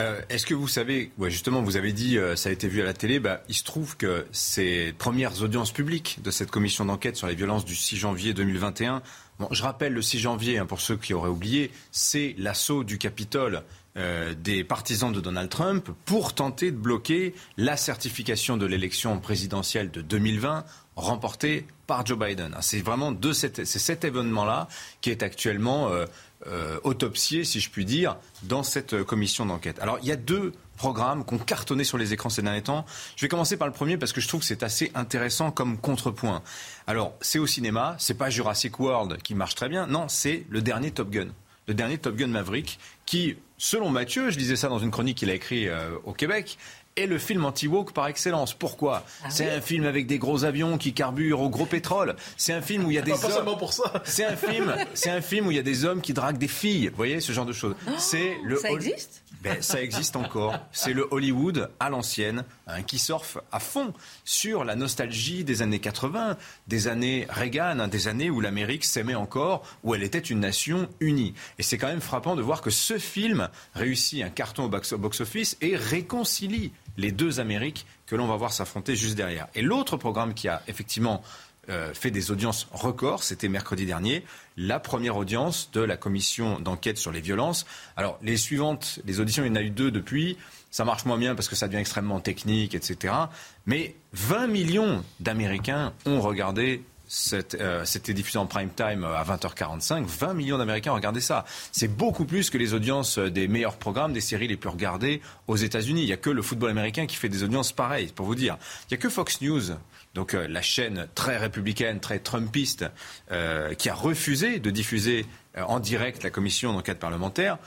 [0.00, 2.84] Euh, est-ce que vous savez, justement, vous avez dit, euh, ça a été vu à
[2.84, 7.16] la télé, bah, il se trouve que ces premières audiences publiques de cette commission d'enquête
[7.16, 9.02] sur les violences du 6 janvier 2021,
[9.38, 12.99] bon, je rappelle le 6 janvier, hein, pour ceux qui auraient oublié, c'est l'assaut du
[12.99, 13.62] Capitole
[13.97, 19.92] euh, des partisans de Donald Trump pour tenter de bloquer la certification de l'élection présidentielle
[19.92, 20.64] de 2020
[20.97, 22.57] remportée par Joe Biden.
[22.61, 24.66] C'est vraiment de cet, cet événement-là
[25.01, 26.07] qui est actuellement euh,
[26.46, 29.78] euh, autopsié, si je puis dire, dans cette commission d'enquête.
[29.80, 32.85] Alors il y a deux programmes qui ont cartonné sur les écrans ces derniers temps.
[33.16, 35.78] Je vais commencer par le premier parce que je trouve que c'est assez intéressant comme
[35.78, 36.42] contrepoint.
[36.87, 40.61] Alors c'est au cinéma, c'est pas Jurassic World qui marche très bien, non, c'est le
[40.62, 41.28] dernier Top Gun
[41.66, 45.30] le dernier Top Gun Maverick, qui, selon Mathieu, je disais ça dans une chronique qu'il
[45.30, 46.59] a écrite euh, au Québec,
[46.96, 48.54] est le film anti-woke par excellence.
[48.54, 52.16] Pourquoi ah C'est un film avec des gros avions qui carburent au gros pétrole.
[52.37, 53.59] C'est un film où il y a des hommes.
[53.59, 54.02] pour ça.
[54.04, 54.74] C'est un film.
[54.94, 56.88] C'est un film où il y a des hommes qui draguent des filles.
[56.88, 57.74] Vous voyez ce genre de choses.
[57.87, 58.57] Oh, c'est le.
[58.57, 60.59] Ça existe ben, ça existe encore.
[60.72, 63.92] C'est le Hollywood à l'ancienne, hein, qui surfe à fond
[64.24, 69.14] sur la nostalgie des années 80, des années Reagan, hein, des années où l'Amérique s'aimait
[69.14, 71.35] encore, où elle était une nation unie.
[71.59, 75.59] Et c'est quand même frappant de voir que ce film réussit un carton au box-office
[75.61, 79.48] et réconcilie les deux Amériques que l'on va voir s'affronter juste derrière.
[79.54, 81.22] Et l'autre programme qui a effectivement
[81.70, 83.22] euh, fait des audiences records.
[83.22, 84.24] C'était mercredi dernier,
[84.57, 87.64] la première audience de la commission d'enquête sur les violences.
[87.96, 90.37] Alors, les suivantes, les auditions, il y en a eu deux depuis.
[90.70, 93.14] Ça marche moins bien parce que ça devient extrêmement technique, etc.
[93.64, 96.83] Mais 20 millions d'Américains ont regardé
[97.33, 100.05] euh, c'était diffusé en prime time à 20h45.
[100.05, 101.44] 20 millions d'Américains regardé ça.
[101.72, 105.57] C'est beaucoup plus que les audiences des meilleurs programmes, des séries les plus regardées aux
[105.57, 106.03] États-Unis.
[106.03, 108.57] Il n'y a que le football américain qui fait des audiences pareilles, pour vous dire.
[108.83, 109.72] Il n'y a que Fox News
[110.14, 112.87] donc euh, la chaîne très républicaine, très trumpiste,
[113.33, 117.59] euh, qui a refusé de diffuser euh, en direct la commission d'enquête parlementaire,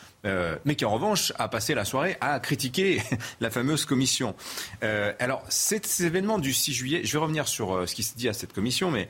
[0.66, 3.02] mais qui en revanche a passé la soirée à critiquer
[3.40, 4.36] la fameuse commission.
[4.82, 8.34] Alors, ces, événements du 6 juillet, je vais revenir sur ce qui se dit à
[8.34, 9.08] cette commission, mais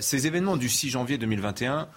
[0.00, 1.88] ces événements du 6 janvier 2021,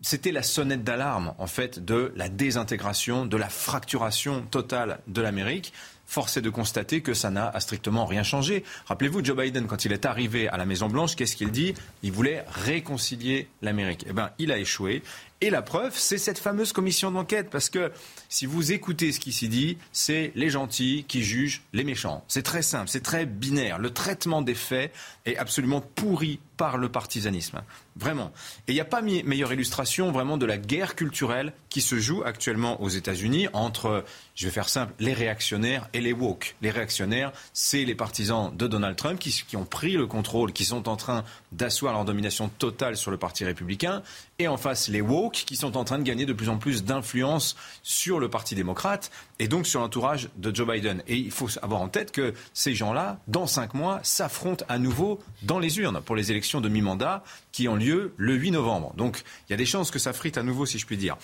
[0.00, 5.74] c'était la sonnette d'alarme, en fait, de la désintégration, de la fracturation totale de l'Amérique
[6.08, 8.64] force est de constater que ça n'a strictement rien changé.
[8.86, 11.74] Rappelez-vous, Joe Biden, quand il est arrivé à la Maison-Blanche, qu'est-ce qu'il dit?
[12.02, 14.06] Il voulait réconcilier l'Amérique.
[14.08, 15.02] Eh bien, il a échoué.
[15.40, 17.48] Et la preuve, c'est cette fameuse commission d'enquête.
[17.50, 17.92] Parce que
[18.28, 22.24] si vous écoutez ce qui s'y dit, c'est les gentils qui jugent les méchants.
[22.26, 23.78] C'est très simple, c'est très binaire.
[23.78, 24.92] Le traitement des faits
[25.26, 27.62] est absolument pourri par le partisanisme.
[27.96, 28.32] Vraiment.
[28.66, 32.22] Et il n'y a pas meilleure illustration vraiment de la guerre culturelle qui se joue
[32.24, 36.56] actuellement aux États-Unis entre, je vais faire simple, les réactionnaires et les woke.
[36.62, 40.64] Les réactionnaires, c'est les partisans de Donald Trump qui, qui ont pris le contrôle, qui
[40.64, 44.02] sont en train d'asseoir leur domination totale sur le Parti républicain.
[44.40, 46.84] Et en face, les woke qui sont en train de gagner de plus en plus
[46.84, 51.02] d'influence sur le Parti démocrate et donc sur l'entourage de Joe Biden.
[51.08, 55.18] Et il faut avoir en tête que ces gens-là, dans cinq mois, s'affrontent à nouveau
[55.42, 58.94] dans les urnes pour les élections de mi-mandat qui ont lieu le 8 novembre.
[58.96, 61.16] Donc il y a des chances que ça frite à nouveau, si je puis dire.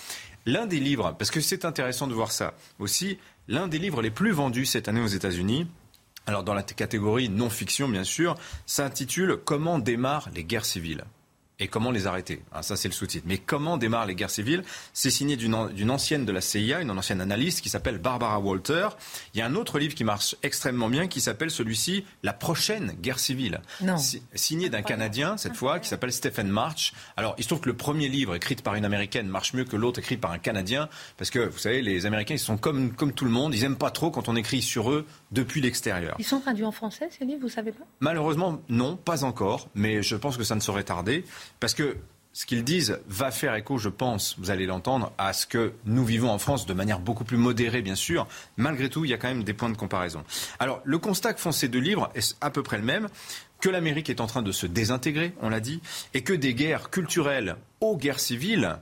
[0.45, 4.11] L'un des livres, parce que c'est intéressant de voir ça aussi, l'un des livres les
[4.11, 5.67] plus vendus cette année aux États-Unis,
[6.25, 11.05] alors dans la catégorie non-fiction bien sûr, s'intitule Comment démarrent les guerres civiles
[11.59, 13.25] et comment les arrêter ah, Ça, c'est le sous-titre.
[13.27, 14.63] Mais comment démarrent les guerres civiles?
[14.93, 18.89] C'est signé d'une ancienne de la CIA, une ancienne analyste qui s'appelle Barbara Walter.
[19.33, 22.93] Il y a un autre livre qui marche extrêmement bien qui s'appelle celui-ci La prochaine
[23.01, 23.61] guerre civile.
[23.81, 23.95] Non.
[24.33, 26.93] signé d'un Canadien, cette fois, qui s'appelle Stephen March.
[27.15, 29.75] Alors, il se trouve que le premier livre écrit par une Américaine marche mieux que
[29.75, 33.13] l'autre écrit par un Canadien parce que, vous savez, les Américains, ils sont comme, comme
[33.13, 33.55] tout le monde.
[33.55, 36.15] Ils n'aiment pas trop quand on écrit sur eux depuis l'extérieur.
[36.19, 37.85] Ils sont traduits en français, ces livres, vous savez pas?
[37.99, 39.69] Malheureusement, non, pas encore.
[39.73, 41.25] Mais je pense que ça ne saurait tarder.
[41.59, 41.97] Parce que
[42.35, 46.03] ce qu'ils disent va faire écho, je pense, vous allez l'entendre, à ce que nous
[46.03, 48.27] vivons en France de manière beaucoup plus modérée, bien sûr.
[48.57, 50.21] Malgré tout, il y a quand même des points de comparaison.
[50.59, 53.07] Alors, le constat que font ces deux livres est à peu près le même
[53.61, 55.81] que l'Amérique est en train de se désintégrer, on l'a dit,
[56.13, 58.77] et que des guerres culturelles aux guerres civiles,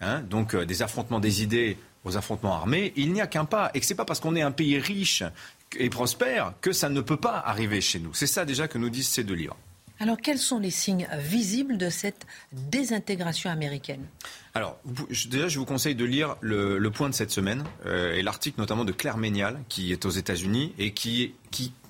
[0.00, 3.70] hein, donc euh, des affrontements des idées aux affrontements armés, il n'y a qu'un pas.
[3.74, 5.22] Et que ce n'est pas parce qu'on est un pays riche
[5.78, 8.12] et prospère que ça ne peut pas arriver chez nous.
[8.12, 9.56] C'est ça déjà que nous disent ces deux livres.
[10.00, 14.06] Alors, quels sont les signes visibles de cette désintégration américaine?
[14.54, 14.78] Alors,
[15.28, 18.84] déjà, je vous conseille de lire le, point de cette semaine euh, et l'article notamment
[18.84, 21.34] de Claire Ménial, qui est aux États-Unis et qui,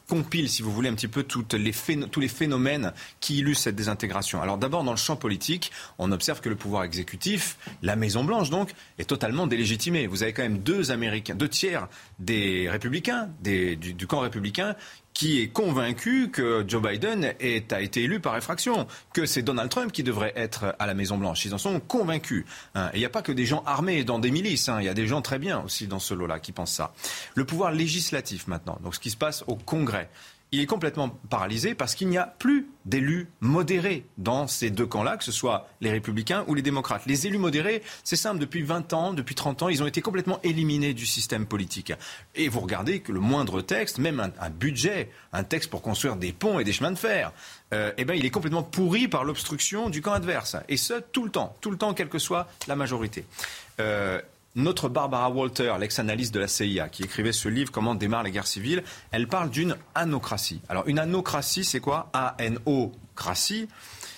[0.08, 1.72] compile, si vous voulez, un petit peu toutes les
[2.10, 4.40] tous les phénomènes qui illustrent cette désintégration.
[4.40, 8.72] Alors d'abord, dans le champ politique, on observe que le pouvoir exécutif, la Maison-Blanche donc,
[8.98, 10.06] est totalement délégitimé.
[10.06, 14.74] Vous avez quand même deux Américains, deux tiers des républicains, du, camp républicain,
[15.14, 19.90] qui est convaincu que Joe Biden a été élu par effraction, que c'est Donald Trump
[19.90, 21.44] qui devrait être à la Maison-Blanche.
[21.44, 22.44] Ils en sont convaincus.
[22.74, 22.90] Hein.
[22.94, 24.78] Il n'y a pas que des gens armés dans des milices, hein.
[24.80, 26.92] il y a des gens très bien aussi dans ce lot-là qui pensent ça.
[27.34, 30.08] Le pouvoir législatif maintenant, donc ce qui se passe au Congrès
[30.52, 35.18] il est complètement paralysé parce qu'il n'y a plus d'élus modérés dans ces deux camps-là,
[35.18, 37.02] que ce soit les républicains ou les démocrates.
[37.06, 40.40] Les élus modérés, c'est simple, depuis 20 ans, depuis 30 ans, ils ont été complètement
[40.42, 41.92] éliminés du système politique.
[42.34, 46.32] Et vous regardez que le moindre texte, même un, budget, un texte pour construire des
[46.32, 47.32] ponts et des chemins de fer,
[47.74, 50.56] euh, eh ben, il est complètement pourri par l'obstruction du camp adverse.
[50.70, 53.26] Et ce, tout le temps, tout le temps, quelle que soit la majorité.
[53.80, 54.20] Euh,
[54.54, 58.46] notre Barbara Walter, l'ex-analyste de la CIA, qui écrivait ce livre Comment démarre les guerres
[58.46, 60.60] civiles, elle parle d'une anocratie.
[60.68, 62.10] Alors une anocratie, c'est quoi?
[62.12, 63.68] A-N-O-cratie.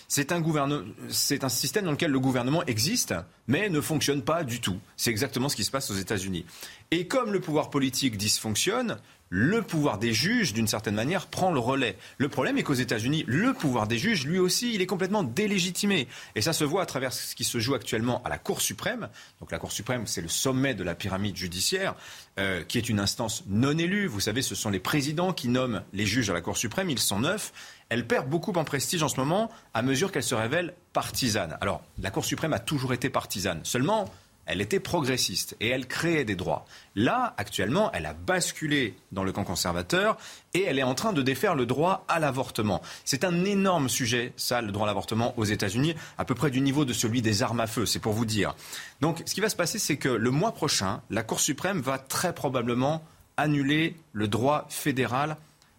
[0.09, 3.15] C'est un système dans lequel le gouvernement existe,
[3.47, 4.81] mais ne fonctionne pas du tout.
[4.97, 6.47] C'est exactement ce qui se passe aux États-Unis.
[6.91, 8.97] Et comme le pouvoir politique dysfonctionne,
[9.31, 11.97] le pouvoir des juges, d'une certaine manière, prend le relais.
[12.19, 16.09] Le problème est qu'aux États-Unis, le pouvoir des juges, lui aussi, il est complètement délégitimé.
[16.35, 19.09] Et ça se voit à travers ce qui se joue actuellement à la Cour suprême.
[19.39, 21.95] Donc la Cour suprême, c'est le sommet de la pyramide judiciaire,
[22.41, 24.09] euh, qui est une instance non élue.
[24.09, 26.91] Vous savez, ce sont les présidents qui nomment les juges à la Cour suprême.
[26.91, 27.53] Ils sont neuf.
[27.89, 31.57] Elle perd beaucoup en prestige en ce moment à mesure qu'elle se révèle partisane.
[31.61, 33.61] Alors, la Cour suprême a toujours été partisane.
[33.63, 34.11] Seulement,
[34.51, 36.67] elle était progressiste et elle créait des droits.
[36.97, 40.17] Là, actuellement, elle a basculé dans le camp conservateur
[40.55, 42.83] et elle est en train de défaire le droit à l'avortement.
[43.05, 46.61] C'est un énorme sujet, ça, le droit à l'avortement aux États-Unis, à peu près du
[46.61, 48.57] niveau de celui des armes à feu, c'est pour vous dire.
[49.01, 51.99] Donc, ce qui va se passer, c'est que le mois prochain, la Cour suprême va
[51.99, 53.05] très probablement
[53.37, 55.37] annuler le droit fédéral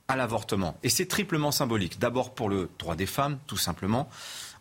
[0.08, 0.78] à l'avortement.
[0.84, 2.00] Et c'est triplement symbolique.
[2.00, 4.08] D'abord pour le droit des femmes, tout simplement.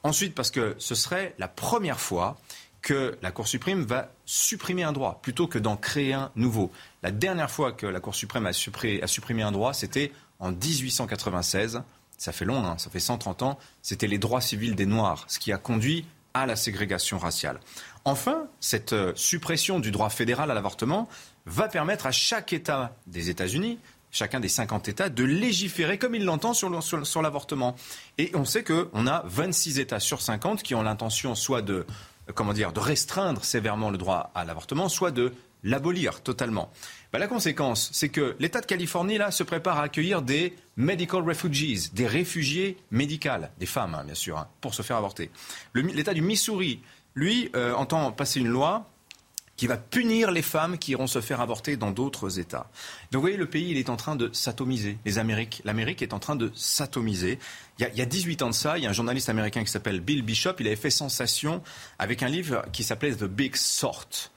[0.02, 2.38] Ensuite, parce que ce serait la première fois
[2.82, 6.70] que la Cour suprême va supprimer un droit plutôt que d'en créer un nouveau.
[7.02, 11.82] La dernière fois que la Cour suprême a supprimé, un droit, c'était en 1896.
[12.16, 13.58] Ça fait long, hein, ça fait 130 ans.
[13.82, 17.60] C'était les droits civils des Noirs, ce qui a conduit à la ségrégation raciale.
[18.04, 21.08] Enfin, cette euh, suppression du droit fédéral à l'avortement
[21.44, 23.78] va permettre à chaque État des États-Unis
[24.10, 27.76] chacun des 50 États de légiférer comme il l'entend sur, sur, l'avortement.
[28.18, 31.86] Et on sait qu'on a 26 États sur 50 qui ont l'intention soit de,
[32.34, 36.70] comment dire, de restreindre sévèrement le droit à l'avortement, soit de l'abolir totalement.
[37.12, 41.22] Bah, la conséquence, c'est que l'État de Californie là, se prépare à accueillir des medical
[41.22, 45.30] refugees, des réfugiés médicaux, des femmes hein, bien sûr, hein, pour se faire avorter.
[45.74, 46.80] L'État du Missouri,
[47.14, 48.89] lui, euh, entend passer une loi
[49.60, 52.70] qui va punir les femmes qui iront se faire avorter dans d'autres États.
[53.12, 54.96] Donc vous voyez, le pays, il est en train de s'atomiser.
[55.04, 57.38] Les Amériques, l'Amérique est en train de s'atomiser.
[57.78, 60.00] Il, y a 18 ans de ça, il y a un journaliste américain qui s'appelle
[60.00, 61.62] Bill Bishop, il avait fait sensation
[61.98, 64.30] avec un livre qui s'appelait The Big Sort.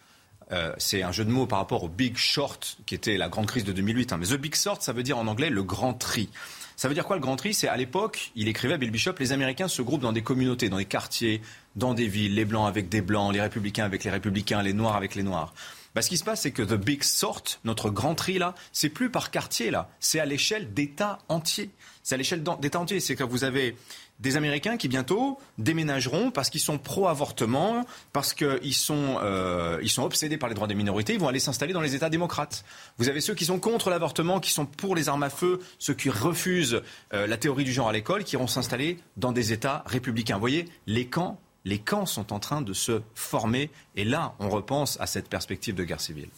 [0.52, 3.46] Euh, c'est un jeu de mots par rapport au Big Short, qui était la grande
[3.46, 4.12] crise de 2008.
[4.12, 4.18] Hein.
[4.18, 6.28] Mais The Big Sort, ça veut dire en anglais le grand tri.
[6.76, 7.54] Ça veut dire quoi le grand tri?
[7.54, 10.68] C'est à l'époque, il écrivait à Bill Bishop, les Américains se groupent dans des communautés,
[10.68, 11.42] dans des quartiers,
[11.76, 14.96] dans des villes, les blancs avec des blancs, les républicains avec les républicains, les noirs
[14.96, 15.54] avec les noirs.
[15.96, 18.90] Bah, ce qui se passe, c'est que The Big Sort, notre grand tri là, c'est
[18.90, 21.70] plus par quartier là, c'est à l'échelle d'États entiers.
[22.02, 23.00] C'est à l'échelle d'États entiers.
[23.00, 23.76] C'est que vous avez
[24.20, 30.38] des Américains qui bientôt déménageront parce qu'ils sont pro-avortement, parce qu'ils sont, euh, sont obsédés
[30.38, 32.64] par les droits des minorités, ils vont aller s'installer dans les États démocrates.
[32.98, 35.94] Vous avez ceux qui sont contre l'avortement, qui sont pour les armes à feu, ceux
[35.94, 36.82] qui refusent
[37.14, 40.36] euh, la théorie du genre à l'école, qui iront s'installer dans des États républicains.
[40.36, 44.50] Vous voyez, les camps, les camps sont en train de se former, et là, on
[44.50, 46.30] repense à cette perspective de guerre civile.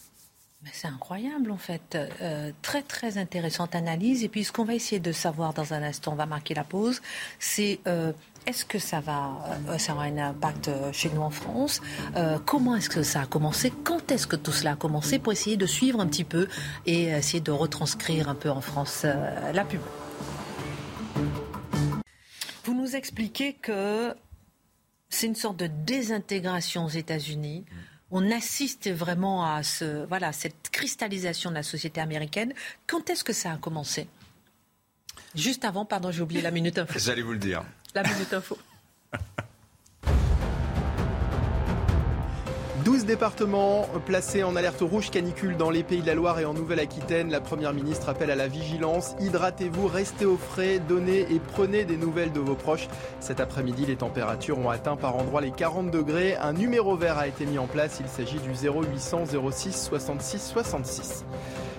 [0.72, 1.96] C'est incroyable en fait.
[1.96, 4.24] Euh, très très intéressante analyse.
[4.24, 6.64] Et puis ce qu'on va essayer de savoir dans un instant, on va marquer la
[6.64, 7.02] pause,
[7.38, 8.12] c'est euh,
[8.46, 11.80] est-ce que ça va, euh, ça aura un impact chez nous en France?
[12.46, 13.72] Comment est-ce que ça a commencé?
[13.84, 15.18] Quand est-ce que tout cela a commencé?
[15.18, 16.48] Pour essayer de suivre un petit peu
[16.84, 19.04] et essayer de retranscrire un peu en France
[19.52, 19.80] la pub.
[22.64, 24.14] Vous nous expliquez que
[25.08, 27.64] c'est une sorte de désintégration aux États-Unis
[28.10, 32.52] on assiste vraiment à ce, voilà, cette cristallisation de la société américaine.
[32.86, 34.06] Quand est-ce que ça a commencé?
[35.34, 36.98] Juste avant, pardon, j'ai oublié la minute info.
[36.98, 37.64] J'allais vous le dire.
[37.94, 38.56] La minute info.
[42.86, 46.54] 12 départements placés en alerte rouge canicule dans les pays de la Loire et en
[46.54, 47.32] Nouvelle-Aquitaine.
[47.32, 49.16] La Première ministre appelle à la vigilance.
[49.18, 52.86] Hydratez-vous, restez au frais, donnez et prenez des nouvelles de vos proches.
[53.18, 56.36] Cet après-midi, les températures ont atteint par endroits les 40 degrés.
[56.36, 57.98] Un numéro vert a été mis en place.
[57.98, 61.24] Il s'agit du 0800 06 66 66.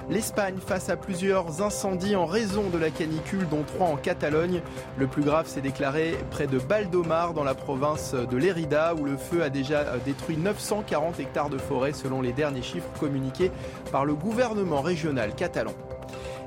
[0.10, 4.62] L'Espagne face à plusieurs incendies en raison de la canicule, dont trois en Catalogne.
[4.98, 9.18] Le plus grave s'est déclaré près de Baldomar, dans la province de Lérida, où le
[9.18, 13.52] feu a déjà détruit 940 hectares de forêt, selon les derniers chiffres communiqués
[13.92, 15.74] par le gouvernement régional catalan.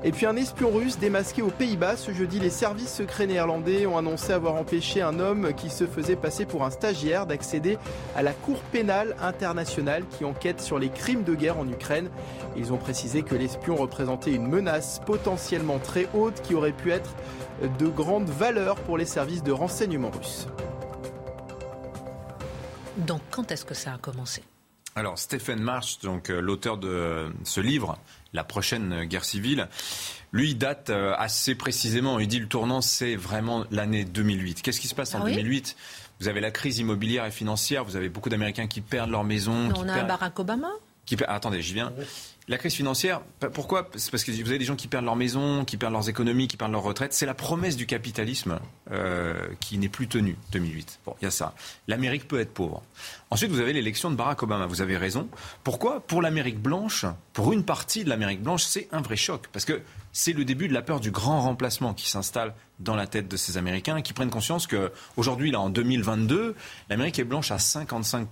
[0.03, 1.95] Et puis un espion russe démasqué aux Pays-Bas.
[1.95, 6.15] Ce jeudi, les services secrets néerlandais ont annoncé avoir empêché un homme qui se faisait
[6.15, 7.77] passer pour un stagiaire d'accéder
[8.15, 12.09] à la Cour pénale internationale qui enquête sur les crimes de guerre en Ukraine.
[12.57, 17.13] Ils ont précisé que l'espion représentait une menace potentiellement très haute qui aurait pu être
[17.77, 20.47] de grande valeur pour les services de renseignement russes.
[22.97, 24.41] Donc quand est-ce que ça a commencé?
[24.95, 27.97] Alors Stephen March, donc euh, l'auteur de ce livre,
[28.33, 29.67] La prochaine guerre civile,
[30.31, 32.19] lui date euh, assez précisément.
[32.19, 34.61] Il dit le tournant, c'est vraiment l'année 2008.
[34.61, 35.81] Qu'est-ce qui se passe en 2008 ah
[36.19, 37.83] Vous avez la crise immobilière et financière.
[37.83, 39.71] Vous avez beaucoup d'Américains qui perdent leur maison.
[39.75, 40.69] On a un Barack Obama?
[41.05, 41.17] Qui...
[41.27, 41.91] Attendez, j'y viens.
[42.47, 43.21] La crise financière,
[43.53, 43.87] pourquoi?
[43.95, 46.47] C'est parce que vous avez des gens qui perdent leur maison, qui perdent leurs économies,
[46.47, 47.13] qui perdent leur retraite.
[47.13, 48.59] C'est la promesse du capitalisme
[48.91, 51.01] euh, qui n'est plus tenue, 2008.
[51.05, 51.53] Bon, il y a ça.
[51.87, 52.81] L'Amérique peut être pauvre.
[53.29, 54.65] Ensuite, vous avez l'élection de Barack Obama.
[54.65, 55.29] Vous avez raison.
[55.63, 55.99] Pourquoi?
[56.01, 59.47] Pour l'Amérique blanche, pour une partie de l'Amérique blanche, c'est un vrai choc.
[59.53, 63.07] Parce que c'est le début de la peur du grand remplacement qui s'installe dans la
[63.07, 66.55] tête de ces Américains qui prennent conscience qu'aujourd'hui, là, en 2022,
[66.89, 68.27] l'Amérique est blanche à 55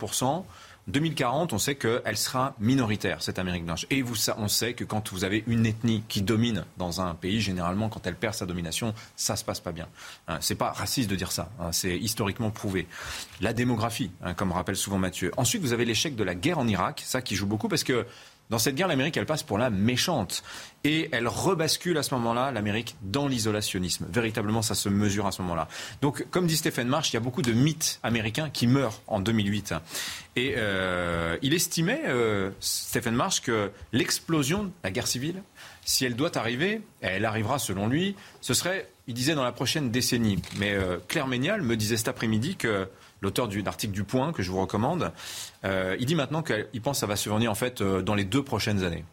[0.90, 3.86] 2040, on sait qu'elle sera minoritaire, cette Amérique blanche.
[3.90, 7.40] Et vous, on sait que quand vous avez une ethnie qui domine dans un pays,
[7.40, 9.88] généralement, quand elle perd sa domination, ça se passe pas bien.
[10.28, 11.50] Hein, c'est pas raciste de dire ça.
[11.60, 12.88] Hein, c'est historiquement prouvé.
[13.40, 15.32] La démographie, hein, comme rappelle souvent Mathieu.
[15.38, 18.06] Ensuite, vous avez l'échec de la guerre en Irak, ça qui joue beaucoup parce que
[18.50, 20.44] dans cette guerre, l'Amérique, elle passe pour la méchante.
[20.84, 24.08] Et elle rebascule à ce moment-là, l'Amérique, dans l'isolationnisme.
[24.10, 25.68] Véritablement, ça se mesure à ce moment-là.
[26.02, 29.20] Donc, comme dit Stephen Marsh, il y a beaucoup de mythes américains qui meurent en
[29.20, 29.76] 2008.
[30.36, 35.44] Et euh, il estimait, euh, Stephen Marsh, que l'explosion de la guerre civile,
[35.86, 39.92] si elle doit arriver, elle arrivera selon lui, ce serait, il disait, dans la prochaine
[39.92, 40.42] décennie.
[40.58, 42.88] Mais euh, Claire Ménial me disait cet après-midi que
[43.22, 45.12] l'auteur d'un article du Point que je vous recommande,
[45.66, 48.26] euh, il dit maintenant qu'il pense que ça va survenir en fait euh, dans les
[48.26, 49.06] deux prochaines années.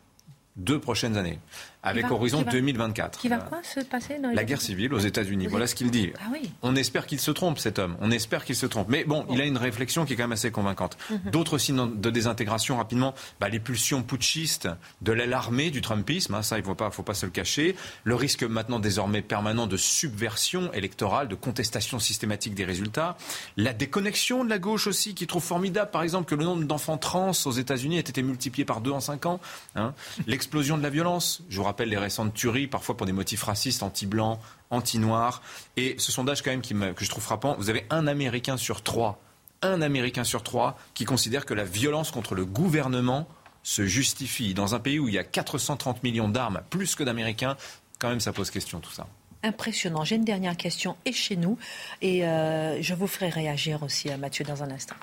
[0.57, 1.38] deux prochaines années,
[1.83, 3.19] avec horizon 2024.
[3.19, 5.47] Qui va quoi se passer dans La guerre civile aux États-Unis.
[5.47, 6.12] Voilà ce qu'il dit.
[6.19, 6.51] Ah oui.
[6.62, 7.97] On espère qu'il se trompe, cet homme.
[8.01, 8.89] On espère qu'il se trompe.
[8.89, 10.99] Mais bon, il a une réflexion qui est quand même assez convaincante.
[11.11, 11.31] Mhm.
[11.31, 14.69] D'autres signes de désintégration, rapidement, bah, les pulsions putschistes
[15.03, 17.33] de l'aile armée du Trumpisme, hein, ça, il ne faut pas, faut pas se le
[17.33, 17.77] cacher.
[18.05, 23.17] Le risque maintenant désormais permanent de subversion électorale, de contestation systématique des résultats.
[23.57, 26.99] La déconnexion de la gauche aussi, qui trouve formidable, par exemple, que le nombre d'enfants
[26.99, 29.41] trans aux États-Unis ait été multiplié par deux en cinq ans.
[29.75, 29.95] Hein.
[30.27, 31.43] L'explosion de la violence.
[31.49, 34.38] Je vous rappelle les récentes tueries, parfois pour des motifs racistes, anti-blancs,
[34.70, 35.42] anti-noirs.
[35.76, 38.83] Et ce sondage, quand même, qui que je trouve frappant, vous avez un Américain sur
[38.83, 39.20] trois,
[39.62, 43.29] un Américain sur trois qui considère que la violence contre le gouvernement
[43.62, 44.55] se justifie.
[44.55, 47.57] Dans un pays où il y a 430 millions d'armes, plus que d'Américains,
[47.98, 49.07] quand même, ça pose question tout ça.
[49.42, 50.05] Impressionnant.
[50.05, 51.59] J'ai une dernière question et chez nous.
[52.00, 54.96] Et euh, je vous ferai réagir aussi, à Mathieu, dans un instant.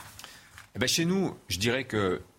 [0.75, 1.83] Eh ben, chez nous, je dirais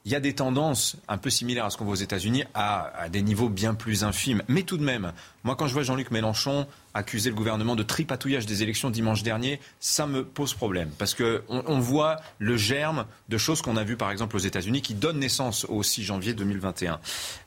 [0.04, 3.08] qu'il y a des tendances un peu similaires à ce qu'on voit aux États-Unis, à
[3.10, 4.42] des niveaux bien plus infimes.
[4.48, 5.14] Mais tout de même,
[5.44, 9.60] moi, quand je vois Jean-Luc Mélenchon accuser le gouvernement de tripatouillage des élections dimanche dernier,
[9.80, 10.90] ça me pose problème.
[10.98, 14.82] Parce qu'on on voit le germe de choses qu'on a vues, par exemple, aux États-Unis,
[14.82, 17.00] qui donnent naissance au 6 janvier 2021.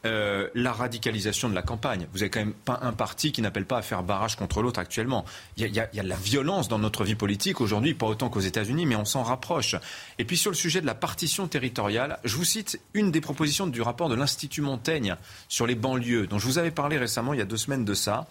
[0.05, 2.07] Euh, la radicalisation de la campagne.
[2.12, 4.79] Vous n'avez quand même pas un parti qui n'appelle pas à faire barrage contre l'autre
[4.79, 5.25] actuellement.
[5.55, 8.39] Il y, y a de la violence dans notre vie politique aujourd'hui, pas autant qu'aux
[8.39, 9.75] États-Unis, mais on s'en rapproche.
[10.19, 13.67] Et puis sur le sujet de la partition territoriale, je vous cite une des propositions
[13.67, 15.15] du rapport de l'Institut Montaigne
[15.47, 17.93] sur les banlieues, dont je vous avais parlé récemment, il y a deux semaines de
[17.93, 18.27] ça.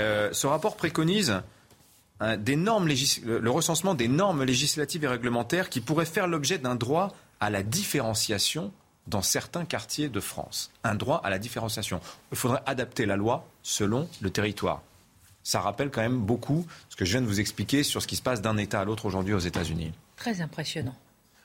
[0.00, 1.40] Euh, ce rapport préconise
[2.20, 6.26] hein, des normes légis- le le recensement des normes législatives et réglementaires qui pourraient faire
[6.26, 8.72] l'objet d'un droit à la différenciation
[9.06, 10.70] dans certains quartiers de France.
[10.82, 12.00] Un droit à la différenciation.
[12.32, 14.82] Il faudrait adapter la loi selon le territoire.
[15.42, 18.16] Ça rappelle quand même beaucoup ce que je viens de vous expliquer sur ce qui
[18.16, 19.92] se passe d'un État à l'autre aujourd'hui aux États-Unis.
[20.16, 20.94] Très impressionnant.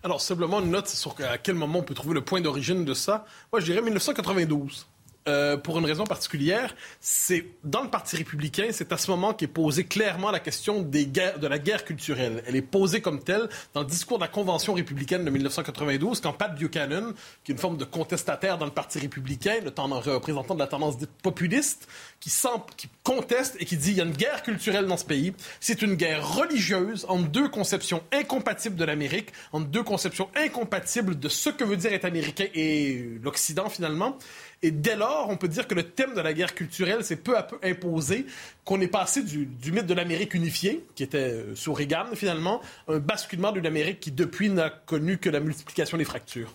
[0.04, 2.94] Alors, simplement une note sur à quel moment on peut trouver le point d'origine de
[2.94, 3.26] ça.
[3.52, 4.88] Moi, je dirais 1992.
[5.28, 9.48] Euh, pour une raison particulière, c'est dans le Parti républicain, c'est à ce moment qu'est
[9.48, 12.42] posée clairement la question de la guerre culturelle.
[12.48, 16.34] Elle est posée comme telle dans le discours de la Convention républicaine de 1992, quand
[16.34, 20.60] Pat Buchanan, qui est une forme de contestataire dans le Parti républicain, le représentant de
[20.60, 21.88] la tendance dite populiste,
[22.20, 22.32] qui,
[22.78, 25.34] qui conteste et qui dit il y a une guerre culturelle dans ce pays.
[25.60, 31.30] C'est une guerre religieuse entre deux conceptions incompatibles de l'Amérique, entre deux conceptions incompatibles de
[31.30, 34.18] ce que veut dire être américain et l'Occident finalement.
[34.62, 37.38] Et dès lors, on peut dire que le thème de la guerre culturelle s'est peu
[37.38, 38.26] à peu imposé,
[38.66, 42.62] qu'on est passé du, du mythe de l'Amérique unifiée, qui était euh, sous Reagan finalement,
[42.88, 46.54] un basculement d'une Amérique qui depuis n'a connu que la multiplication des fractures.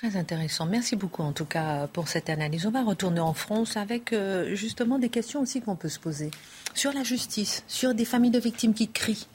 [0.00, 0.64] Très intéressant.
[0.64, 2.64] Merci beaucoup en tout cas pour cette analyse.
[2.64, 6.30] On va retourner en France avec euh, justement des questions aussi qu'on peut se poser.
[6.72, 9.26] Sur la justice, sur des familles de victimes qui crient,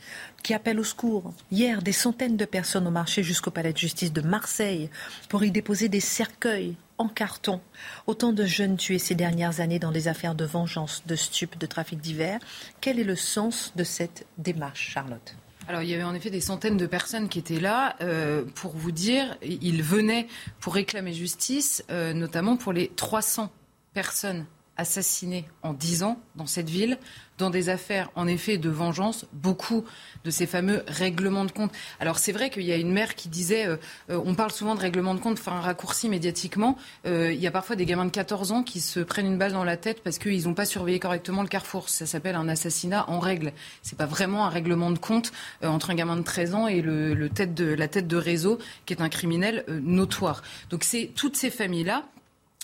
[0.45, 1.33] qui appellent au secours.
[1.51, 4.91] Hier, des centaines de personnes ont marché jusqu'au palais de justice de Marseille
[5.27, 7.61] pour y déposer des cercueils en carton.
[8.05, 11.65] Autant de jeunes tués ces dernières années dans des affaires de vengeance, de stupes, de
[11.65, 12.39] trafic divers.
[12.79, 15.35] Quel est le sens de cette démarche, Charlotte?
[15.67, 17.95] Alors, il y avait en effet des centaines de personnes qui étaient là.
[18.01, 20.27] Euh, pour vous dire, ils venaient
[20.59, 23.51] pour réclamer justice, euh, notamment pour les 300
[23.95, 24.45] personnes
[24.77, 26.97] assassinées en 10 ans dans cette ville,
[27.37, 29.83] dans des affaires, en effet, de vengeance, beaucoup
[30.23, 31.71] de ces fameux règlements de compte.
[31.99, 33.77] Alors, c'est vrai qu'il y a une mère qui disait, euh,
[34.09, 36.77] euh, on parle souvent de règlement de compte, enfin, un raccourci médiatiquement.
[37.05, 39.53] Euh, il y a parfois des gamins de 14 ans qui se prennent une balle
[39.53, 41.89] dans la tête parce qu'ils n'ont pas surveillé correctement le carrefour.
[41.89, 43.53] Ça s'appelle un assassinat en règle.
[43.81, 45.31] C'est pas vraiment un règlement de compte
[45.63, 48.17] euh, entre un gamin de 13 ans et le, le tête de, la tête de
[48.17, 50.41] réseau qui est un criminel euh, notoire.
[50.69, 52.05] Donc, c'est toutes ces familles-là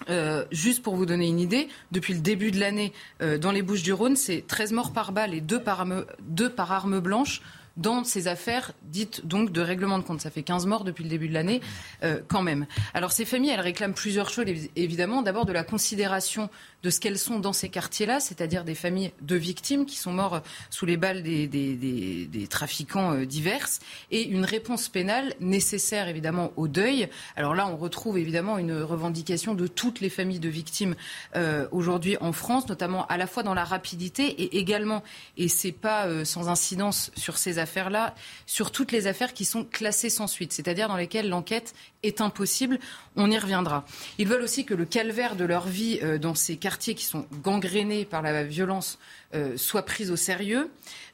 [0.10, 3.62] euh, juste pour vous donner une idée, depuis le début de l'année, euh, dans les
[3.62, 7.42] Bouches-du-Rhône, c'est 13 morts par balle et 2 par arme, deux par arme blanche
[7.78, 10.22] dans ces affaires dites donc de règlement de compte.
[10.22, 11.62] Ça fait 15 morts depuis le début de l'année,
[12.04, 12.66] euh, quand même.
[12.94, 15.22] Alors ces familles, elles réclament plusieurs choses, évidemment.
[15.22, 16.50] D'abord de la considération
[16.84, 20.42] de ce qu'elles sont dans ces quartiers-là, c'est-à-dire des familles de victimes qui sont morts
[20.70, 23.68] sous les balles des trafiquants euh, divers,
[24.10, 27.10] et une réponse pénale nécessaire évidemment au deuil.
[27.36, 30.96] Alors là, on retrouve évidemment une revendication de toutes les familles de victimes
[31.36, 35.04] euh, aujourd'hui en France, notamment à la fois dans la rapidité et également,
[35.38, 38.16] et c'est pas euh, sans incidence sur ces affaires-là,
[38.46, 42.80] sur toutes les affaires qui sont classées sans suite, c'est-à-dire dans lesquelles l'enquête est impossible.
[43.16, 43.86] On y reviendra.
[44.18, 47.26] Ils veulent aussi que le calvaire de leur vie euh, dans ces quartiers qui sont
[47.44, 48.98] gangrénés par la violence
[49.34, 50.70] euh, soit pris au sérieux.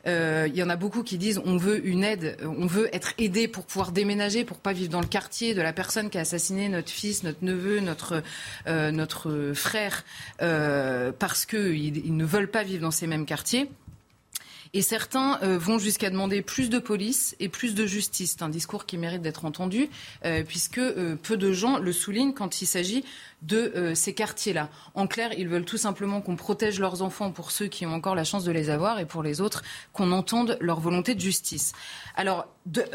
[0.08, 2.90] Euh, Il y en a beaucoup qui disent on veut une aide, euh, on veut
[2.96, 6.18] être aidé pour pouvoir déménager, pour pas vivre dans le quartier de la personne qui
[6.18, 8.24] a assassiné notre fils, notre neveu, notre
[8.66, 10.04] notre frère,
[10.40, 13.70] parce qu'ils ils ne veulent pas vivre dans ces mêmes quartiers.
[14.74, 18.36] Et certains vont jusqu'à demander plus de police et plus de justice.
[18.38, 19.90] C'est un discours qui mérite d'être entendu,
[20.48, 23.04] puisque peu de gens le soulignent quand il s'agit
[23.44, 24.70] de euh, ces quartiers-là.
[24.96, 28.16] En clair, ils veulent tout simplement qu'on protège leurs enfants pour ceux qui ont encore
[28.16, 29.62] la chance de les avoir et pour les autres
[29.94, 31.74] qu'on entende leur volonté de justice.
[32.16, 32.48] Alors,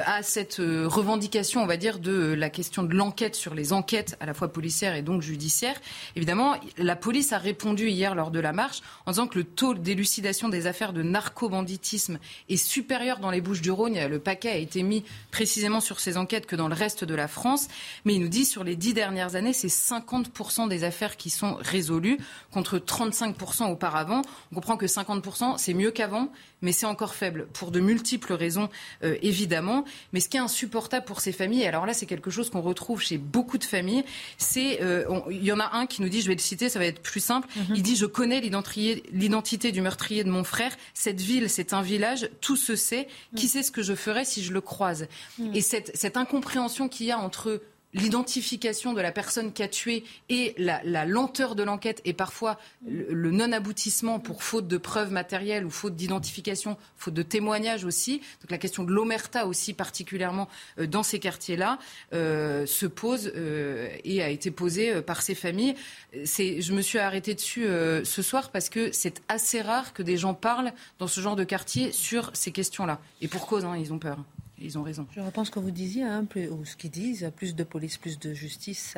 [0.05, 4.17] à cette euh, revendication, on va dire, de la question de l'enquête sur les enquêtes
[4.19, 5.81] à la fois policières et donc judiciaires,
[6.17, 9.75] évidemment, la police a répondu hier lors de la marche en disant que le taux
[9.75, 12.19] d'élucidation des affaires de narco-banditisme
[12.49, 13.97] est supérieur dans les Bouches-du-Rhône.
[14.09, 17.29] Le paquet a été mis précisément sur ces enquêtes que dans le reste de la
[17.29, 17.69] France.
[18.05, 20.32] Mais il nous dit sur les dix dernières années, c'est 50%
[20.69, 22.19] des affaires qui sont résolues
[22.51, 24.23] contre 35% auparavant.
[24.51, 26.29] On comprend que 50%, c'est mieux qu'avant,
[26.61, 28.69] mais c'est encore faible pour de multiples raisons,
[29.05, 29.85] euh, évidemment.
[30.13, 32.61] Mais ce qui est insupportable pour ces familles, et alors là, c'est quelque chose qu'on
[32.61, 34.05] retrouve chez beaucoup de familles,
[34.39, 36.79] c'est, euh, il y en a un qui nous dit, je vais le citer, ça
[36.79, 37.77] va être plus simple, mhm.
[37.77, 42.31] il dit, je connais l'identité du meurtrier de mon frère, cette ville, c'est un village,
[42.41, 43.51] tout se sait, qui mhm.
[43.51, 45.07] sait ce que je ferais si je le croise?
[45.39, 45.55] Mhm.
[45.55, 47.61] Et cette, cette incompréhension qu'il y a entre
[47.95, 53.31] l'identification de la personne qui a tué et la, lenteur de l'enquête et parfois le,
[53.31, 58.19] non-aboutissement pour faute de preuves matérielles ou faute d'identification, faute de témoignages aussi.
[58.41, 61.79] Donc la question de l'omerta aussi particulièrement euh, dans ces quartiers-là
[62.13, 65.75] euh, se pose euh, et a été posée par ces familles.
[66.13, 67.67] Je me suis arrêtée dessus
[68.05, 71.45] ce soir parce que c'est assez rare que des gens parlent dans ce genre de
[71.45, 73.01] quartier sur ces questions-là.
[73.21, 74.19] Et pour cause, hein, ils ont peur.
[74.63, 75.07] Ils ont raison.
[75.11, 78.33] Je repense que vous disiez, hein, ou ce qu'ils disent, plus de police, plus de
[78.33, 78.97] justice,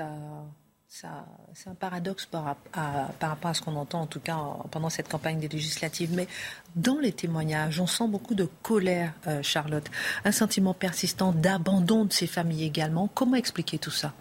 [0.94, 4.38] ça, c'est un paradoxe par, par, rapport à ce qu'on entend, en tout cas
[4.70, 6.12] pendant cette campagne des législatives.
[6.14, 6.28] Mais
[6.76, 9.90] dans les témoignages, on sent beaucoup de colère, euh, Charlotte,
[10.24, 13.08] un sentiment persistant d'abandon de ces familles également.
[13.12, 14.12] Comment expliquer tout ça?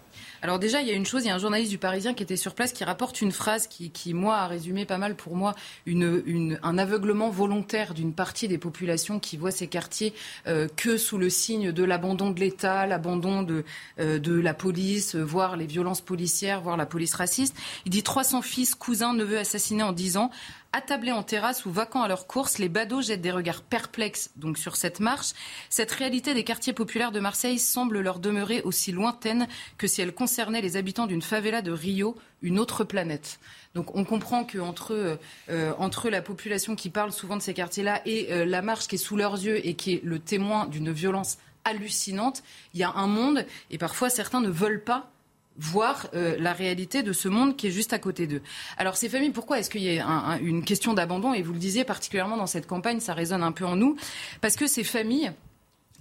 [0.44, 2.22] Alors déjà, il y a une chose, il y a un journaliste du Parisien qui
[2.22, 5.36] était sur place qui rapporte une phrase qui, qui moi, a résumé pas mal pour
[5.36, 5.54] moi
[5.86, 10.12] un aveuglement volontaire d'une partie des populations qui voient ces quartiers
[10.46, 13.64] euh, que sous le signe de l'abandon de l'État, l'abandon de,
[13.98, 17.56] euh, de la police, voire les violences policières, voire la police raciste.
[17.86, 20.30] Il dit 300 fils, cousins, neveux assassinés en 10 ans
[20.74, 24.58] attablés en terrasse ou vacants à leur course, les badauds jettent des regards perplexes donc
[24.58, 25.32] sur cette marche.
[25.70, 29.46] Cette réalité des quartiers populaires de Marseille semble leur demeurer aussi lointaine
[29.78, 33.38] que si elle concernait les habitants d'une favela de Rio, une autre planète.
[33.74, 35.18] Donc on comprend qu'entre
[35.48, 38.96] euh, entre la population qui parle souvent de ces quartiers-là et euh, la marche qui
[38.96, 42.42] est sous leurs yeux et qui est le témoin d'une violence hallucinante,
[42.74, 45.10] il y a un monde et parfois certains ne veulent pas
[45.58, 48.42] voir euh, la réalité de ce monde qui est juste à côté d'eux.
[48.76, 51.34] Alors ces familles, pourquoi est-ce qu'il y a une question d'abandon?
[51.34, 53.96] Et vous le disiez particulièrement dans cette campagne, ça résonne un peu en nous,
[54.40, 55.32] parce que ces familles,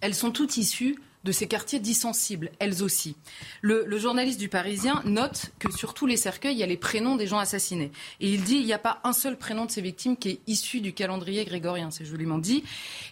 [0.01, 3.15] elles sont toutes issues de ces quartiers dissensibles, elles aussi.
[3.61, 7.15] Le, journaliste du Parisien note que sur tous les cercueils, il y a les prénoms
[7.15, 7.91] des gens assassinés.
[8.19, 10.39] Et il dit il n'y a pas un seul prénom de ces victimes qui est
[10.47, 12.63] issu du calendrier grégorien, c'est joliment dit.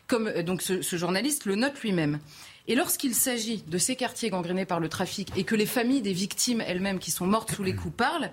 [0.08, 2.20] Comme, euh, donc ce journaliste le note lui-même.
[2.68, 6.14] Et lorsqu'il s'agit de ces quartiers gangrénés par le trafic et que les familles des
[6.14, 8.32] victimes elles-mêmes qui sont mortes sous les coups parlent,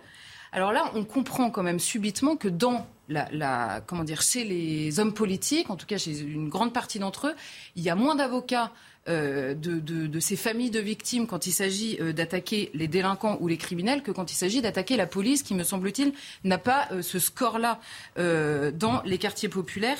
[0.53, 5.14] alors là, on comprend quand même subitement que dans la, comment dire, chez les hommes
[5.14, 7.35] politiques, en tout cas chez une grande partie d'entre eux,
[7.76, 8.72] il y a moins d'avocats
[9.09, 13.56] euh, de, ces familles de victimes quand il s'agit euh, d'attaquer les délinquants ou les
[13.56, 16.12] criminels que quand il s'agit d'attaquer la police, qui, me semble-t-il,
[16.44, 17.80] n'a pas euh, ce score-là
[18.16, 19.98] dans les quartiers populaires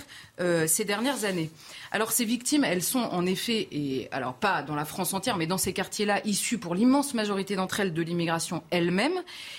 [0.66, 1.50] ces dernières années.
[1.90, 5.46] Alors ces victimes, elles sont en effet, et alors pas dans la France entière, mais
[5.46, 9.14] dans ces quartiers-là, issues pour l'immense majorité d'entre elles de l'immigration elle-même,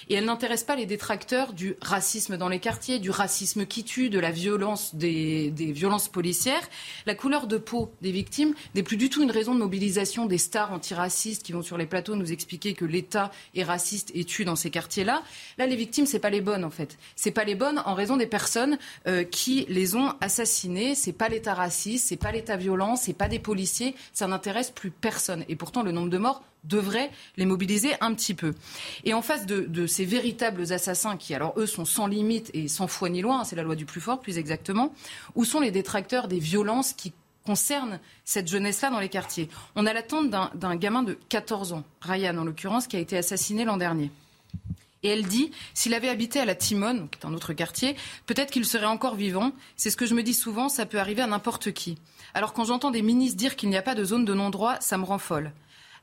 [0.10, 4.10] et elles n'intéressent pas les détracteurs du racisme dans les quartiers, du racisme qui tue,
[4.10, 6.68] de la violence, des, des violences policières.
[7.06, 10.38] La couleur de peau des victimes n'est plus du tout une raison de mobilisation des
[10.38, 14.44] stars antiracistes qui vont sur les plateaux nous expliquer que l'État est raciste et tue
[14.44, 15.24] dans ces quartiers-là.
[15.58, 16.98] Là, les victimes, c'est pas les bonnes en fait.
[17.16, 18.78] C'est pas les bonnes en raison des personnes
[19.08, 20.94] euh, qui les ont assassinées.
[20.94, 23.96] C'est pas l'État raciste, c'est pas l'État violent, c'est pas des policiers.
[24.12, 25.46] Ça n'intéresse plus personne.
[25.48, 28.54] Et pourtant, le nombre de morts devrait les mobiliser un petit peu.
[29.06, 32.68] Et en face de, de, ces véritables assassins qui, alors eux, sont sans limite et
[32.68, 34.94] sans foi ni loi, hein, c'est la loi du plus fort plus exactement,
[35.36, 37.14] où sont les détracteurs des violences qui
[37.50, 39.50] concerne cette jeunesse-là dans les quartiers.
[39.76, 43.66] On a l'attente d'un gamin de 14 ans, Ryan en l'occurrence, qui a été assassiné
[43.66, 44.12] l'an dernier.
[45.02, 47.96] Et elle dit, s'il avait habité à la Timone, qui est un autre quartier,
[48.28, 49.52] peut-être qu'il serait encore vivant.
[49.78, 51.98] C'est ce que je me dis souvent, ça peut arriver à n'importe qui.
[52.36, 55.00] Alors quand j'entends des ministres dire qu'il n'y a pas de zone de non-droit, ça
[55.00, 55.52] me rend folle.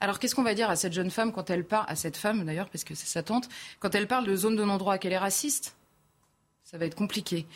[0.00, 2.44] Alors qu'est-ce qu'on va dire à cette jeune femme quand elle parle, à cette femme
[2.44, 5.16] d'ailleurs, parce que c'est sa tante, quand elle parle de zone de non-droit, qu'elle est
[5.16, 5.76] raciste?
[6.64, 7.46] Ça va être compliqué.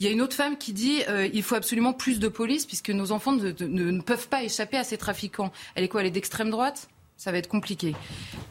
[0.00, 2.64] Il y a une autre femme qui dit euh, il faut absolument plus de police
[2.64, 5.52] puisque nos enfants ne, ne, peuvent pas échapper à ces trafiquants.
[5.74, 6.88] Elle est quoi Elle est d'extrême droite?
[7.18, 7.94] Ça va être compliqué.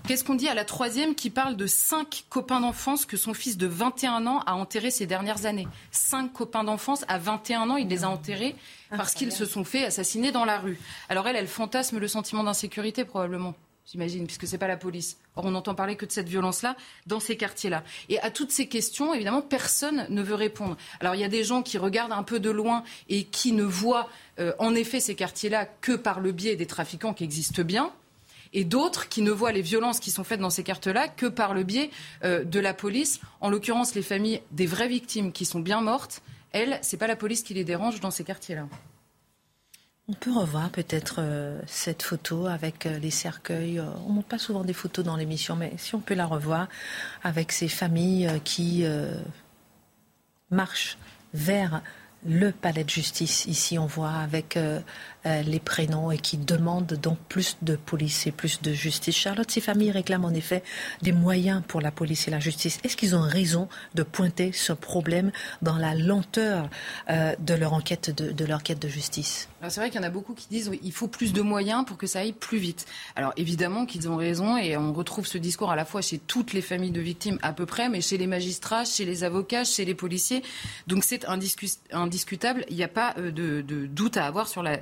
[0.08, 3.58] Qu'est-ce qu'on dit à la troisième qui parle de cinq copains d'enfance que son fils
[3.58, 5.68] de 21 ans a enterrés ces dernières années?
[5.90, 8.56] Cinq copains d'enfance à 21 ans, il les a enterrés
[8.92, 10.80] parce qu'ils se sont fait assassiner dans la rue.
[11.10, 13.56] Alors elle, elle fantasme le sentiment d'insécurité probablement
[13.92, 15.18] j'imagine, puisque c'est pas la police.
[15.36, 16.76] Or, on n'entend parler que de cette violence-là
[17.08, 17.84] dans ces quartiers-là.
[18.10, 20.78] Et à toutes ces questions, évidemment, personne ne veut répondre.
[21.00, 23.64] Alors, il y a des gens qui regardent un peu de loin et qui ne
[23.64, 24.10] voient,
[24.40, 27.92] euh, en effet, ces quartiers-là que par le biais des trafiquants qui existent bien
[28.54, 31.54] et d'autres qui ne voient les violences qui sont faites dans ces cartes-là que par
[31.54, 31.90] le biais
[32.24, 33.20] euh, de la police.
[33.42, 36.22] En l'occurrence, les familles des vraies victimes qui sont bien mortes,
[36.52, 38.68] elles, c'est pas la police qui les dérange dans ces quartiers-là.
[40.10, 43.80] On peut revoir peut-être euh, cette photo avec euh, les cercueils.
[43.80, 46.68] on ne montre pas souvent des photos dans l'émission, mais si on peut la revoir
[47.24, 48.84] avec ces familles qui
[50.50, 50.98] marchent
[51.36, 51.84] vers
[52.26, 53.46] le palais de justice.
[53.46, 54.80] Ici, on voit avec euh,
[55.26, 59.16] les prénoms et qui demandent donc plus de police et plus de justice.
[59.16, 60.64] Charlotte, ces familles réclament en effet
[61.02, 62.80] des moyens pour la police et la justice.
[62.84, 66.70] Est-ce qu'ils ont raison de pointer ce problème dans la lenteur
[67.10, 69.50] euh, de leur enquête de, leur quête de justice?
[69.68, 71.98] C'est vrai qu'il y en a beaucoup qui disent qu'il faut plus de moyens pour
[71.98, 72.86] que ça aille plus vite.
[73.16, 76.54] Alors évidemment qu'ils ont raison et on retrouve ce discours à la fois chez toutes
[76.54, 79.86] les familles de victimes à peu près, mais chez les magistrats, chez les avocats, chez
[79.86, 80.44] les policiers.
[80.88, 82.66] Donc c'est indiscutable.
[82.70, 84.78] Il n'y a pas euh, de, de, doute à avoir sur la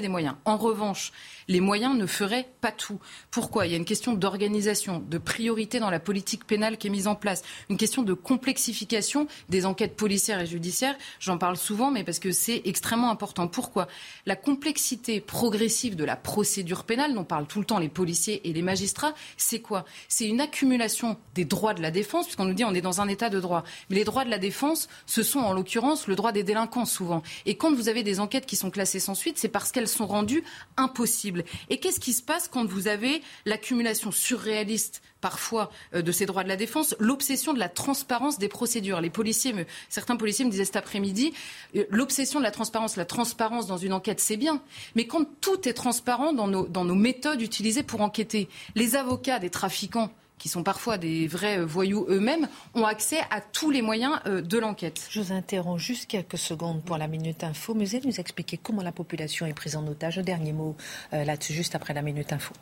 [0.00, 0.36] des moyens.
[0.44, 1.12] En revanche,
[1.48, 2.98] les moyens ne feraient pas tout.
[3.30, 3.66] Pourquoi?
[3.66, 7.06] Il y a une question d'organisation, de priorité dans la politique pénale qui est mise
[7.06, 10.96] en place, une question de complexification des enquêtes policières et judiciaires.
[11.20, 13.48] J'en parle souvent, mais parce que c'est extrêmement important.
[13.48, 13.86] Pourquoi?
[14.24, 18.52] La complexité progressive de la procédure pénale, dont parlent tout le temps les policiers et
[18.52, 19.84] les magistrats, c'est quoi?
[20.08, 23.08] C'est une accumulation des droits de la défense, puisqu'on nous dit on est dans un
[23.08, 23.64] état de droit.
[23.90, 27.22] Mais les droits de la défense, ce sont en l'occurrence le droit des délinquants souvent.
[27.44, 30.06] Et quand vous avez des enquêtes qui sont classées sans suite, c'est parce qu'elles sont
[30.06, 30.44] rendues
[30.76, 31.42] impossibles.
[31.70, 36.44] Et qu'est-ce qui se passe quand vous avez l'accumulation surréaliste parfois euh, de ces droits
[36.44, 39.00] de la défense, l'obsession de la transparence des procédures?
[39.00, 39.54] Les policiers,
[39.88, 41.32] certains policiers me disaient cet après-midi,
[41.74, 44.60] euh, l'obsession de la transparence, la transparence dans une enquête, c'est bien,
[44.94, 50.12] mais quand tout est transparent dans nos méthodes utilisées pour enquêter, les avocats des trafiquants,
[50.38, 54.58] qui sont parfois des vrais voyous eux-mêmes, ont accès à tous les moyens euh, de
[54.58, 55.06] l'enquête.
[55.10, 57.74] Je vous interromps juste quelques secondes pour la Minute Info.
[57.74, 60.18] Vous nous expliquer comment la population est prise en otage.
[60.18, 60.76] Un dernier mot
[61.12, 62.54] euh, là-dessus, juste après la Minute Info.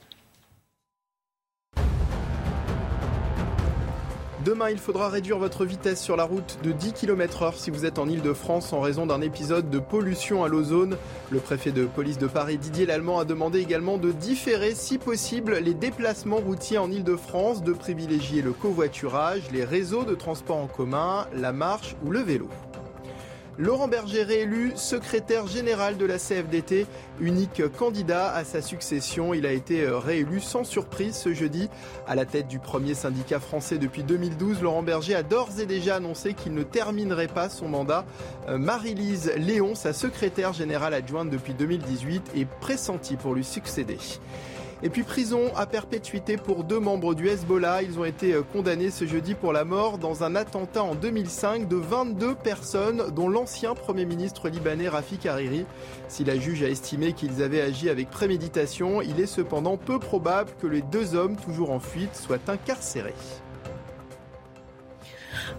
[4.45, 7.99] Demain, il faudra réduire votre vitesse sur la route de 10 km/h si vous êtes
[7.99, 10.99] en Ile-de-France en raison d'un épisode de pollution à l'ozone.
[11.30, 15.57] Le préfet de police de Paris, Didier Lallemand, a demandé également de différer, si possible,
[15.61, 21.26] les déplacements routiers en Ile-de-France, de privilégier le covoiturage, les réseaux de transport en commun,
[21.34, 22.51] la marche ou le vélo.
[23.57, 26.86] Laurent Berger réélu secrétaire général de la CFDT,
[27.20, 29.32] unique candidat à sa succession.
[29.32, 31.68] Il a été euh, réélu sans surprise ce jeudi.
[32.09, 35.96] À la tête du premier syndicat français depuis 2012, Laurent Berger a d'ores et déjà
[35.96, 38.05] annoncé qu'il ne terminerait pas son mandat.
[38.48, 43.98] Euh, Marie-Lise Léon, sa secrétaire générale adjointe depuis 2018, est pressentie pour lui succéder.
[44.83, 47.83] Et puis prison à perpétuité pour deux membres du Hezbollah.
[47.83, 51.68] Ils ont été euh, condamnés ce jeudi pour la mort dans un attentat en 2005
[51.68, 55.64] de 22 personnes, dont l'ancien Premier ministre libanais Rafik Hariri.
[56.09, 60.51] Si la juge a estimé qu'ils avaient agi avec préméditation, il est cependant peu probable
[60.61, 63.14] que les deux hommes toujours en fuite soient incarcérés.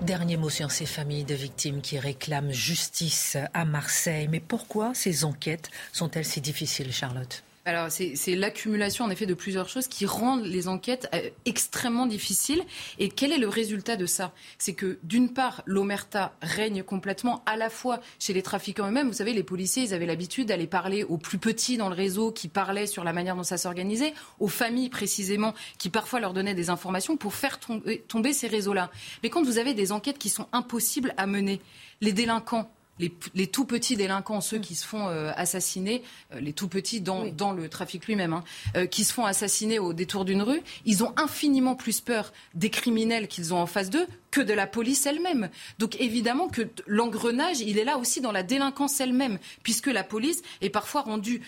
[0.02, 4.28] Dernier mot sur ces familles de victimes qui réclament justice à Marseille.
[4.30, 7.44] Mais pourquoi ces enquêtes sont-elles si difficiles, Charlotte?
[7.68, 12.62] Alors, c'est l'accumulation, en effet, de plusieurs choses qui rendent les enquêtes euh, extrêmement difficiles.
[13.00, 14.34] Et quel est le résultat de ça?
[14.60, 19.08] C'est que, d'une part, l'omerta règne complètement, à la fois chez les trafiquants eux-mêmes.
[19.08, 22.32] Vous savez, les policiers, ils avaient l'habitude d'aller parler aux plus petits dans le réseau
[22.32, 26.54] qui parlaient sur la manière dont ça s'organisait, aux familles, précisément, qui parfois leur donnaient
[26.54, 28.92] des informations pour faire tomber, tomber ces réseaux-là.
[29.24, 31.60] Mais quand vous avez des enquêtes qui sont impossibles à mener,
[32.02, 36.68] les délinquants, les, tout petits délinquants, ceux qui se font euh, assassiner, euh, les tout
[36.68, 38.44] petits dans, dans le trafic lui-même, hein,
[38.76, 42.70] euh, qui se font assassiner au détour d'une rue, ils ont infiniment plus peur des
[42.70, 45.50] criminels qu'ils ont en face d'eux que de la police elle-même.
[45.80, 50.42] Donc évidemment que l'engrenage, il est là aussi dans la délinquance elle-même, puisque la police
[50.60, 51.42] est parfois rendue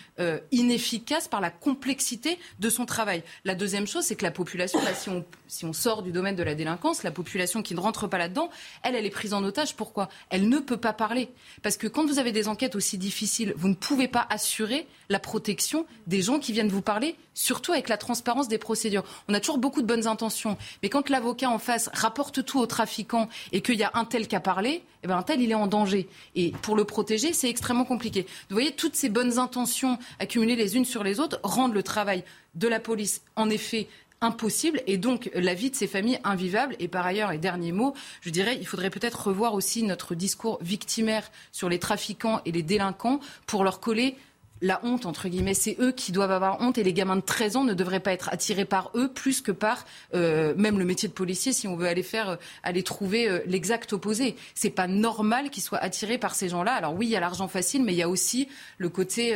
[0.53, 3.23] inefficace par la complexité de son travail.
[3.43, 6.43] La deuxième chose, c'est que la population, si, on, si on sort du domaine de
[6.43, 8.49] la délinquance, la population qui ne rentre pas là-dedans,
[8.83, 9.75] elle, elle est prise en otage.
[9.75, 10.07] Pourquoi?
[10.29, 11.27] Elle ne peut pas parler.
[11.63, 15.19] Parce que quand vous avez des enquêtes aussi difficiles, vous ne pouvez pas assurer la
[15.19, 19.03] protection des gens qui viennent vous parler, surtout avec la transparence des procédures.
[19.27, 22.65] On a toujours beaucoup de bonnes intentions, mais quand l'avocat en face rapporte tout au
[22.65, 25.51] trafiquant et qu'il y a un tel qui a parlé, eh ben un tel il
[25.51, 26.07] est en danger.
[26.35, 28.25] Et pour le protéger, c'est extrêmement compliqué.
[28.49, 32.23] Vous voyez, toutes ces bonnes intentions accumulées les unes sur les autres rendent le travail
[32.55, 33.87] de la police, en effet,
[34.21, 36.75] impossible et donc la vie de ces familles invivable.
[36.79, 40.57] Et par ailleurs, et dernier mot, je dirais, il faudrait peut-être revoir aussi notre discours
[40.61, 44.15] victimaire sur les trafiquants et les délinquants pour leur coller
[44.61, 45.53] la honte, entre guillemets.
[45.53, 48.13] C'est eux qui doivent avoir honte et les gamins de 13 ans ne devraient pas
[48.13, 51.75] être attirés par eux plus que par euh, même le métier de policier si on
[51.75, 54.35] veut aller faire, euh, aller trouver euh, l'exact opposé.
[54.55, 56.73] C'est pas normal qu'ils soient attirés par ces gens-là.
[56.73, 58.47] Alors oui, il y a l'argent facile, mais il y a aussi
[58.77, 59.35] le côté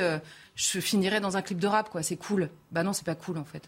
[0.56, 2.04] je finirai dans un clip de rap, quoi.
[2.04, 2.50] C'est cool.
[2.72, 3.68] Bah non, c'est pas cool en fait.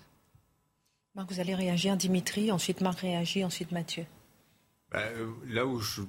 [1.16, 4.06] Marc, vous allez réagir, Dimitri, ensuite Marc réagit, ensuite Mathieu.
[4.92, 5.04] Bah,
[5.48, 6.02] là où je,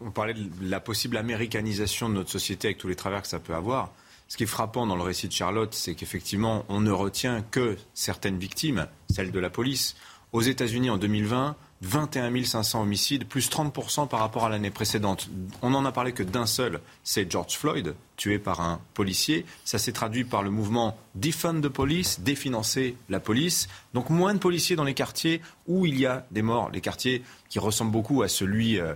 [0.00, 3.38] on parlait de la possible américanisation de notre société avec tous les travers que ça
[3.38, 3.92] peut avoir,
[4.32, 7.76] ce qui est frappant dans le récit de Charlotte, c'est qu'effectivement, on ne retient que
[7.92, 9.94] certaines victimes, celles de la police.
[10.32, 15.28] Aux États-Unis, en 2020, 21 500 homicides, plus 30% par rapport à l'année précédente.
[15.60, 19.44] On n'en a parlé que d'un seul, c'est George Floyd, tué par un policier.
[19.66, 23.68] Ça s'est traduit par le mouvement Defund the Police, définancer la police.
[23.92, 26.70] Donc moins de policiers dans les quartiers où il y a des morts.
[26.72, 28.94] Les quartiers qui ressemblent beaucoup à celui euh,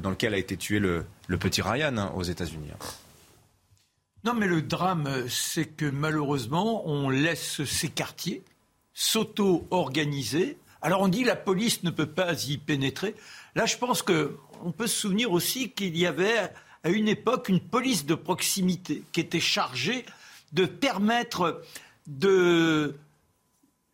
[0.00, 1.04] dans lequel a été tué le,
[1.38, 2.70] petit Ryan hein, aux États-Unis.
[4.24, 8.42] Non, mais le drame, c'est que malheureusement, on laisse ces quartiers
[8.94, 10.58] s'auto-organiser.
[10.80, 13.14] Alors on dit la police ne peut pas y pénétrer.
[13.54, 16.50] Là, je pense qu'on peut se souvenir aussi qu'il y avait
[16.84, 20.04] à une époque une police de proximité qui était chargée
[20.52, 21.62] de permettre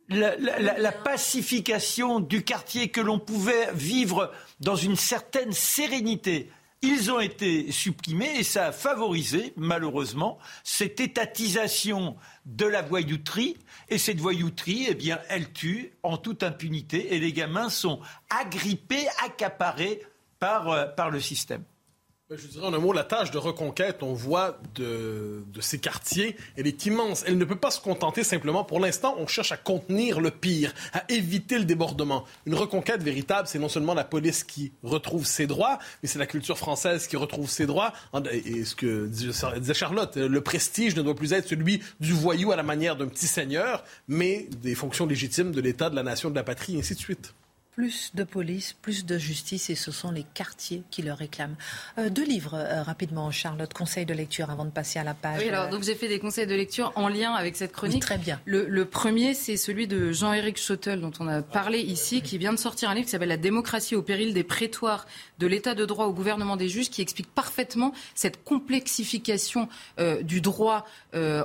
[0.09, 6.51] la, pacification du quartier, que l'on pouvait vivre dans une certaine sérénité.
[6.81, 12.17] Ils ont été supprimés et ça a favorisé, malheureusement, cette étatisation
[12.47, 13.57] de la voyouterie.
[13.89, 18.01] Et cette voyouterie, eh bien, elle tue en toute impunité et les gamins sont
[18.31, 20.03] agrippés, accaparés
[20.39, 21.65] par, euh, par le système.
[22.31, 25.79] Ben, je dirais en un mot, la tâche de reconquête, on voit de, de, ces
[25.79, 27.25] quartiers, elle est immense.
[27.27, 30.75] Elle ne peut pas se contenter simplement, pour l'instant, on cherche à contenir le pire,
[30.93, 32.27] à éviter le débordement.
[32.45, 36.27] Une reconquête véritable, c'est non seulement la police qui retrouve ses droits, mais c'est la
[36.27, 37.95] culture française qui retrouve ses droits.
[38.31, 42.57] Et ce que disait Charlotte, le prestige ne doit plus être celui du voyou à
[42.57, 46.35] la manière d'un petit seigneur, mais des fonctions légitimes de l'État, de la nation, de
[46.35, 47.33] la patrie, et ainsi de suite
[47.79, 51.55] plus de police, plus de justice, et ce sont les quartiers qui le réclament.
[51.97, 55.39] Euh, deux livres, euh, rapidement, Charlotte, conseils de lecture avant de passer à la page.
[55.39, 58.03] Oui, alors donc j'ai fait des conseils de lecture en lien avec cette chronique.
[58.03, 58.41] très bien.
[58.47, 62.59] Le, premier, c'est celui de Jean-Éric Schottel, dont on a parlé ici, qui vient de
[62.59, 65.07] sortir un livre qui s'appelle La démocratie au péril des prétoires
[65.39, 69.69] de l'état de droit au gouvernement des juges, qui explique parfaitement cette complexification
[70.01, 70.85] euh, du droit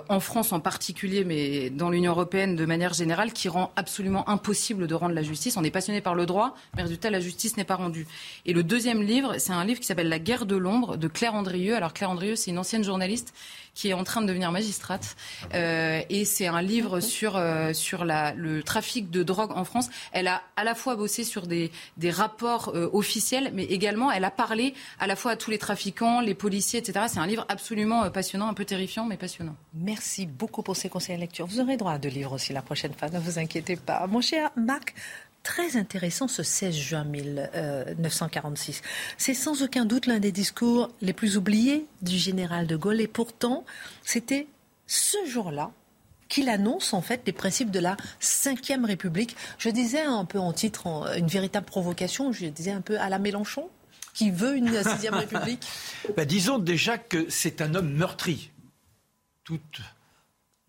[0.09, 4.87] en France en particulier, mais dans l'Union européenne de manière générale, qui rend absolument impossible
[4.87, 5.57] de rendre la justice.
[5.57, 8.07] On est passionné par le droit, mais résultat, la justice n'est pas rendue.
[8.45, 11.35] Et le deuxième livre, c'est un livre qui s'appelle La guerre de l'ombre de Claire
[11.35, 11.75] Andrieux.
[11.75, 13.33] Alors Claire Andrieux, c'est une ancienne journaliste
[13.73, 15.15] qui est en train de devenir magistrate.
[15.53, 19.89] Euh, et c'est un livre sur, euh, sur la, le trafic de drogue en France.
[20.11, 24.25] Elle a à la fois bossé sur des, des rapports euh, officiels, mais également elle
[24.25, 27.05] a parlé à la fois à tous les trafiquants, les policiers, etc.
[27.07, 29.55] C'est un livre absolument passionnant, un peu terrifiant, mais passionnant.
[29.73, 31.47] Merci beaucoup pour ces conseils de lecture.
[31.47, 34.05] Vous aurez droit à deux livres aussi la prochaine fois, ne vous inquiétez pas.
[34.07, 34.93] Mon cher Marc,
[35.43, 38.77] très intéressant ce 16 juin 1946.
[38.77, 38.87] Euh,
[39.17, 43.07] c'est sans aucun doute l'un des discours les plus oubliés du général de Gaulle et
[43.07, 43.65] pourtant
[44.03, 44.47] c'était
[44.87, 45.71] ce jour-là
[46.29, 49.35] qu'il annonce en fait les principes de la Ve République.
[49.59, 50.87] Je disais un peu en titre,
[51.17, 53.69] une véritable provocation, je disais un peu à la Mélenchon,
[54.13, 55.67] qui veut une sixième République.
[56.17, 58.51] Ben, disons déjà que c'est un homme meurtri.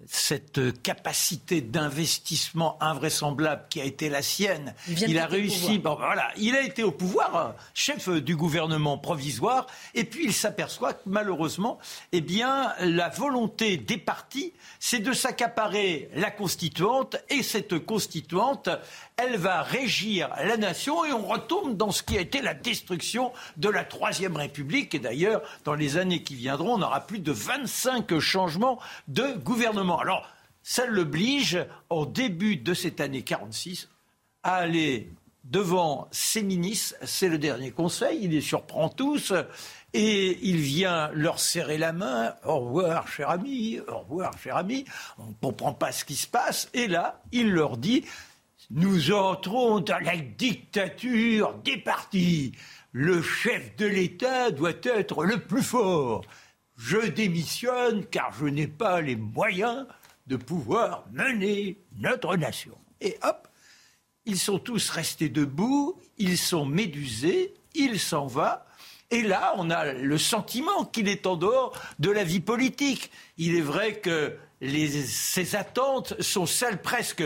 [0.07, 4.75] Cette capacité d'investissement invraisemblable qui a été la sienne.
[4.89, 5.79] Il, a réussi.
[5.79, 10.33] Bon, voilà, il a été au pouvoir, euh, chef du gouvernement provisoire, et puis il
[10.33, 11.79] s'aperçoit que malheureusement,
[12.13, 18.69] eh bien, la volonté des partis, c'est de s'accaparer la constituante, et cette constituante,
[19.17, 23.33] elle va régir la nation et on retombe dans ce qui a été la destruction
[23.57, 24.95] de la Troisième République.
[24.95, 29.94] Et d'ailleurs, dans les années qui viendront, on aura plus de 25 changements de gouvernement.
[30.01, 30.29] Alors,
[30.63, 31.59] ça l'oblige,
[31.91, 33.89] au début de cette année 46,
[34.43, 35.11] à aller
[35.45, 36.95] devant ses ministres.
[37.05, 39.33] C'est le dernier conseil, il les surprend tous.
[39.97, 42.35] Et il vient leur serrer la main.
[42.45, 43.79] Au revoir, cher ami.
[43.87, 44.85] Au revoir, cher ami.
[45.19, 46.69] On ne comprend pas ce qui se passe.
[46.75, 48.05] Et là, il leur dit
[48.71, 52.53] nous entrons dans la dictature des partis.
[52.93, 56.25] Le chef de l'État doit être le plus fort.
[56.77, 59.87] Je démissionne car je n'ai pas les moyens
[60.27, 62.77] de pouvoir mener notre nation.
[63.01, 63.49] Et hop,
[64.27, 68.67] ils sont tous restés debout, ils sont médusés, il s'en va.
[69.11, 73.11] Et là, on a le sentiment qu'il est en dehors de la vie politique.
[73.37, 77.23] Il est vrai que ses attentes sont celles presque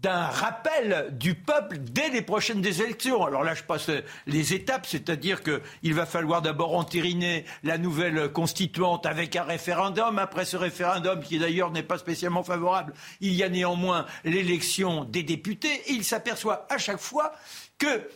[0.00, 3.24] d'un rappel du peuple dès les prochaines élections.
[3.24, 3.90] Alors là, je passe
[4.26, 10.18] les étapes, c'est-à-dire qu'il va falloir d'abord entériner la nouvelle constituante avec un référendum.
[10.18, 15.24] Après ce référendum, qui d'ailleurs n'est pas spécialement favorable, il y a néanmoins l'élection des
[15.24, 15.82] députés.
[15.86, 17.32] Et il s'aperçoit à chaque fois
[17.78, 18.08] que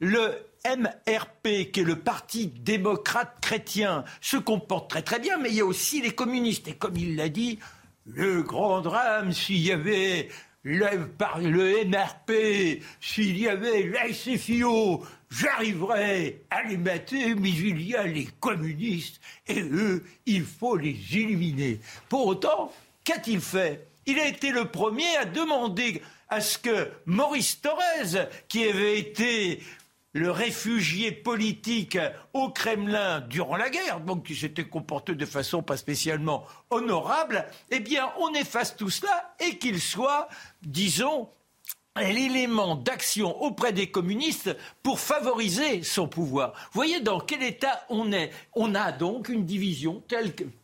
[0.00, 5.56] le MRP, qui est le Parti démocrate chrétien, se comporte très très bien, mais il
[5.56, 6.68] y a aussi les communistes.
[6.68, 7.58] Et comme il l'a dit,
[8.06, 10.30] le grand drame, s'il y avait
[10.62, 17.94] le, par le MRP, s'il y avait l'SFIO, j'arriverais à les mettre, mais il y
[17.94, 21.80] a les communistes, et eux, il faut les éliminer.
[22.08, 22.72] Pour autant,
[23.04, 23.86] qu'a-t-il fait?
[24.06, 29.62] Il a été le premier à demander à ce que Maurice Thorez, qui avait été
[30.18, 31.98] le réfugié politique
[32.34, 37.80] au Kremlin durant la guerre, donc qui s'était comporté de façon pas spécialement honorable, eh
[37.80, 40.28] bien, on efface tout cela et qu'il soit,
[40.62, 41.28] disons,
[41.96, 46.52] l'élément d'action auprès des communistes pour favoriser son pouvoir.
[46.72, 50.02] Voyez dans quel état on est On a donc une division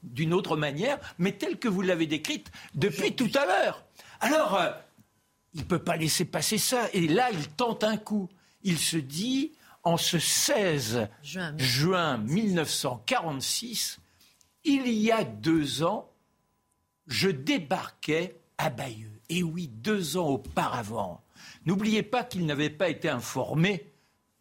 [0.03, 3.85] d'une autre manière, mais telle que vous l'avez décrite depuis tout à l'heure.
[4.21, 4.71] Alors, euh,
[5.55, 6.89] il ne peut pas laisser passer ça.
[6.93, 8.29] Et là, il tente un coup
[8.65, 9.53] il se dit,
[9.85, 14.01] en ce 16 juin, 1946,
[14.65, 16.11] il y a deux ans,
[17.07, 19.21] je débarquais à Bayeux.
[19.29, 21.23] Et oui, deux ans auparavant.
[21.67, 23.93] N'oubliez pas qu'il n'avait pas été informé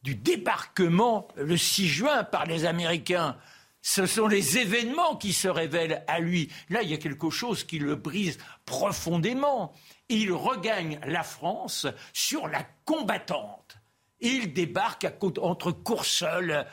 [0.02, 3.38] du débarquement le 6 juin par les Américains.
[3.82, 6.50] Ce sont les événements qui se révèlent à lui.
[6.70, 9.74] Là, il y a quelque chose qui le brise profondément.
[10.08, 13.78] Il regagne la France sur la combattante.
[14.24, 15.06] Il débarque
[15.42, 16.66] entre Courseul,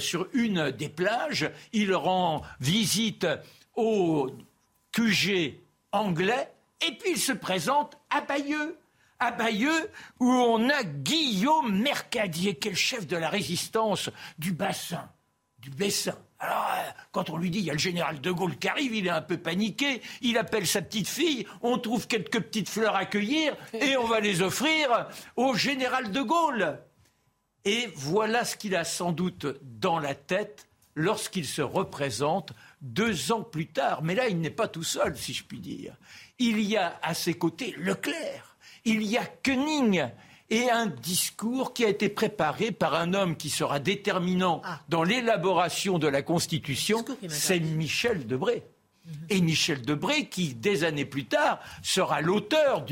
[0.00, 1.50] sur une des plages.
[1.72, 3.26] Il rend visite
[3.76, 4.30] au
[4.90, 5.60] QG
[5.92, 6.50] anglais.
[6.86, 8.76] Et puis il se présente à Bayeux.
[9.20, 14.52] À Bayeux, où on a Guillaume Mercadier, qui est le chef de la résistance du
[14.52, 15.08] bassin,
[15.60, 16.18] du Bessin.
[16.44, 19.06] Euh, quand on lui dit il y a le général de Gaulle qui arrive, il
[19.06, 20.02] est un peu paniqué.
[20.20, 21.46] Il appelle sa petite fille.
[21.62, 26.22] On trouve quelques petites fleurs à cueillir et on va les offrir au général de
[26.22, 26.78] Gaulle.
[27.64, 33.42] Et voilà ce qu'il a sans doute dans la tête lorsqu'il se représente deux ans
[33.42, 34.02] plus tard.
[34.02, 35.96] Mais là, il n'est pas tout seul, si je puis dire.
[36.38, 40.04] Il y a à ses côtés Leclerc, il y a Koenig,
[40.50, 44.80] et un discours qui a été préparé par un homme qui sera déterminant ah.
[44.88, 48.62] dans l'élaboration de la Constitution, c'est Michel Debré.
[49.06, 49.26] Mhm.
[49.30, 52.84] Et Michel Debré, qui, des années plus tard, sera l'auteur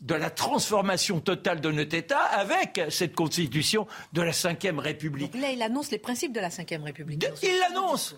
[0.00, 5.34] de la transformation totale de notre État avec cette constitution de la Ve République.
[5.34, 7.24] là, il annonce les principes de la Ve République.
[7.42, 8.16] il l'annonce.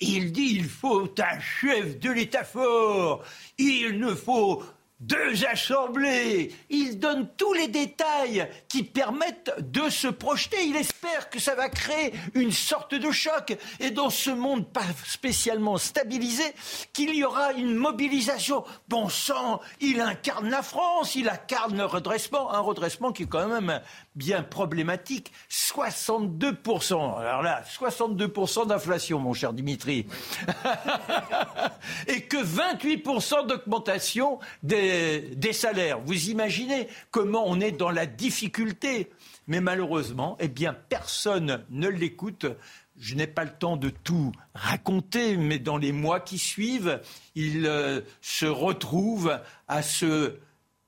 [0.00, 3.22] Il dit il faut un chef de l'État fort.
[3.58, 4.62] Il ne faut
[5.00, 6.54] deux assemblées.
[6.70, 10.64] Il donne tous les détails qui permettent de se projeter.
[10.64, 13.56] Il espère que ça va créer une sorte de choc.
[13.80, 16.44] Et dans ce monde pas spécialement stabilisé,
[16.92, 18.64] qu'il y aura une mobilisation.
[18.88, 22.52] Bon sang, il incarne la France, il incarne le redressement.
[22.52, 23.80] Un redressement qui est quand même
[24.14, 25.32] bien problématique.
[25.50, 27.18] 62%.
[27.18, 30.06] Alors là, 62% d'inflation, mon cher Dimitri.
[32.08, 36.00] Et que 28% d'augmentation des, des, salaires.
[36.00, 39.10] Vous imaginez comment on est dans la difficulté.
[39.46, 42.46] Mais malheureusement, eh bien, personne ne l'écoute.
[42.96, 47.00] Je n'ai pas le temps de tout raconter, mais dans les mois qui suivent,
[47.34, 50.38] il euh, se retrouve à se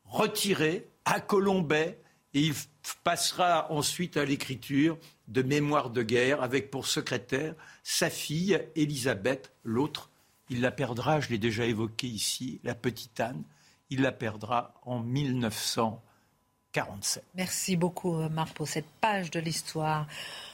[0.04, 1.98] retirer à Colombay
[2.36, 2.54] et il
[3.02, 10.10] passera ensuite à l'écriture de Mémoires de guerre avec pour secrétaire sa fille Elisabeth, l'autre.
[10.50, 13.42] Il la perdra, je l'ai déjà évoqué ici, la petite Anne.
[13.88, 17.24] Il la perdra en 1947.
[17.36, 20.06] Merci beaucoup, Marc, pour cette page de l'histoire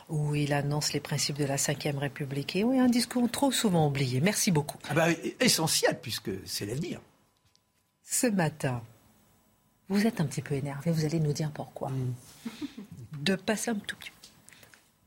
[0.09, 2.55] où il annonce les principes de la Ve République.
[2.55, 4.21] Et oui, un discours trop souvent oublié.
[4.21, 4.79] Merci beaucoup.
[4.89, 5.09] Ah bah,
[5.41, 7.01] essentiel, puisque c'est l'avenir.
[8.05, 8.85] Ce matin,
[9.93, 11.91] vous êtes un petit peu énervé, vous allez nous dire pourquoi.
[13.21, 14.17] De passer un tout petit peu.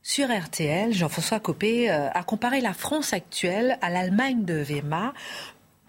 [0.02, 5.12] Sur RTL, Jean-François Copé euh, a comparé la France actuelle à l'Allemagne de Weimar,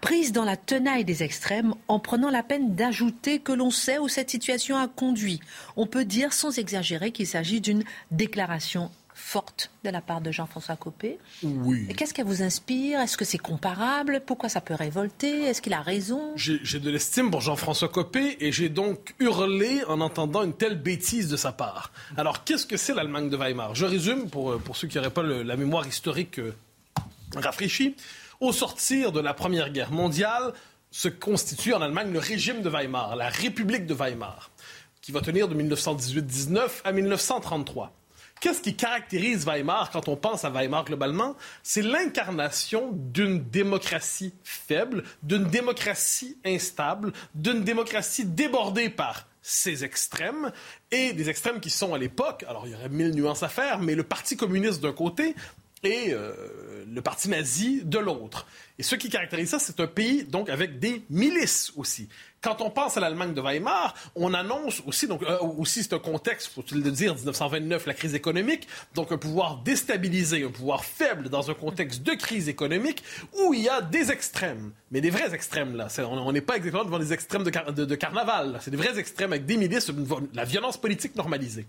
[0.00, 4.08] prise dans la tenaille des extrêmes, en prenant la peine d'ajouter que l'on sait où
[4.08, 5.40] cette situation a conduit.
[5.76, 10.76] On peut dire sans exagérer qu'il s'agit d'une déclaration forte de la part de Jean-François
[10.76, 11.18] Copé.
[11.42, 11.88] Oui.
[11.96, 13.00] Qu'est-ce qu'elle vous inspire?
[13.00, 14.22] Est-ce que c'est comparable?
[14.24, 15.42] Pourquoi ça peut révolter?
[15.42, 16.32] Est-ce qu'il a raison?
[16.36, 21.28] J'ai de l'estime pour Jean-François Copé et j'ai donc hurlé en entendant une telle bêtise
[21.28, 21.92] de sa part.
[22.16, 23.74] Alors, qu'est-ce que c'est l'Allemagne de Weimar?
[23.74, 26.54] Je résume pour, pour ceux qui n'auraient pas la mémoire historique euh,
[27.34, 27.96] rafraîchie.
[28.40, 30.52] Au sortir de la Première Guerre mondiale,
[30.90, 34.50] se constitue en Allemagne le régime de Weimar, la République de Weimar,
[35.02, 37.92] qui va tenir de 1918-19 à 1933.
[38.40, 41.36] Qu'est-ce qui caractérise Weimar quand on pense à Weimar globalement?
[41.62, 50.52] C'est l'incarnation d'une démocratie faible, d'une démocratie instable, d'une démocratie débordée par ses extrêmes
[50.90, 53.78] et des extrêmes qui sont à l'époque, alors il y aurait mille nuances à faire,
[53.78, 55.34] mais le Parti communiste d'un côté
[55.84, 58.46] et euh, le parti nazi de l'autre.
[58.78, 62.08] Et ce qui caractérise ça, c'est un pays donc avec des milices aussi.
[62.40, 65.98] Quand on pense à l'Allemagne de Weimar, on annonce aussi, donc euh, aussi c'est un
[65.98, 71.30] contexte, faut-il le dire, 1929, la crise économique, donc un pouvoir déstabilisé, un pouvoir faible
[71.30, 73.02] dans un contexte de crise économique
[73.40, 75.88] où il y a des extrêmes, mais des vrais extrêmes là.
[76.04, 79.44] on n'est pas exactement devant des extrêmes de, de carnaval, c'est des vrais extrêmes avec
[79.44, 79.90] des milices,
[80.32, 81.66] la violence politique normalisée.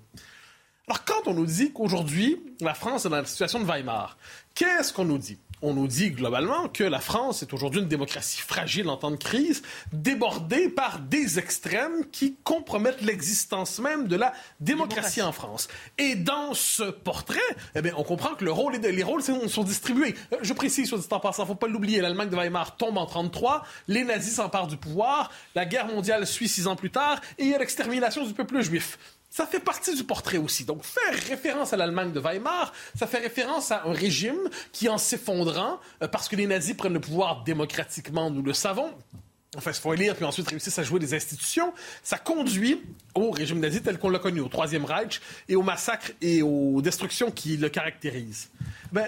[0.90, 4.18] Alors quand on nous dit qu'aujourd'hui la France est dans la situation de Weimar,
[4.56, 5.38] qu'est-ce qu'on nous dit?
[5.62, 9.18] On nous dit globalement que la France est aujourd'hui une démocratie fragile en temps de
[9.18, 9.62] crise,
[9.94, 15.68] débordée par des extrêmes qui compromettent l'existence même de la démocratie, en France.
[16.00, 17.40] Et dans ce portrait,
[17.76, 20.16] eh bien, on comprend que le rôle et les rôles sont, distribués.
[20.34, 23.06] Euh, je précise, sur dit en passant, faut pas l'oublier, l'Allemagne de Weimar tombe en
[23.06, 27.44] 33, les nazis s'emparent du pouvoir, la guerre mondiale suit six ans plus tard, et
[27.44, 28.98] il y a l'extermination du peuple juif
[29.30, 30.66] ça fait partie du portrait aussi.
[30.66, 34.98] Donc, faire référence à l'Allemagne de Weimar, ça fait référence à un régime qui, en
[34.98, 38.92] s'effondrant, euh, parce que les nazis prennent le pouvoir démocratiquement, nous le savons,
[39.58, 41.74] Enfin, il faut lire, puis ensuite réussissent à jouer des institutions.
[42.04, 42.84] Ça conduit
[43.16, 46.82] au régime nazi tel qu'on l'a connu, au Troisième Reich, et aux massacres et aux
[46.84, 48.52] destructions qui le caractérisent.
[48.92, 49.08] Ben,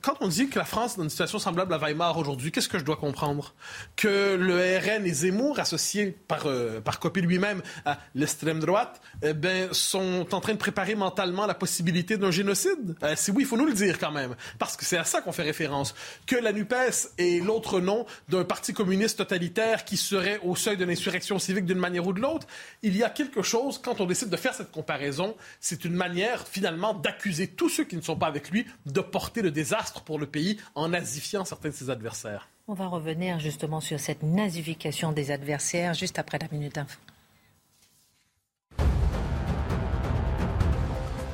[0.00, 2.68] quand on dit que la France est dans une situation semblable à Weimar aujourd'hui, qu'est-ce
[2.68, 3.54] que je dois comprendre?
[3.96, 9.32] Que le RN et Zemmour, associés par, euh, par copie lui-même à l'extrême droite, eh
[9.32, 12.96] ben, sont en train de préparer mentalement la possibilité d'un génocide?
[13.02, 15.20] Euh, Si oui, il faut nous le dire quand même, parce que c'est à ça
[15.20, 15.94] qu'on fait référence.
[16.26, 20.84] Que la NUPES est l'autre nom d'un parti communiste totalitaire qui serait au seuil de
[20.84, 22.46] l'insurrection civique d'une manière ou de l'autre,
[22.82, 26.46] il y a quelque chose, quand on décide de faire cette comparaison, c'est une manière
[26.46, 29.71] finalement d'accuser tous ceux qui ne sont pas avec lui de porter le désastre
[30.04, 32.48] pour le pays en nazifiant certains de ses adversaires.
[32.68, 36.98] On va revenir justement sur cette nazification des adversaires juste après la Minute Info.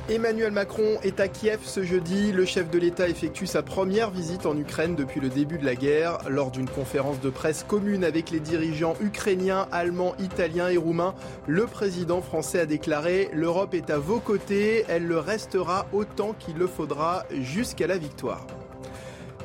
[0.09, 2.31] Emmanuel Macron est à Kiev ce jeudi.
[2.31, 5.75] Le chef de l'État effectue sa première visite en Ukraine depuis le début de la
[5.75, 6.17] guerre.
[6.27, 11.13] Lors d'une conférence de presse commune avec les dirigeants ukrainiens, allemands, italiens et roumains,
[11.45, 16.57] le président français a déclaré L'Europe est à vos côtés, elle le restera autant qu'il
[16.57, 18.47] le faudra jusqu'à la victoire.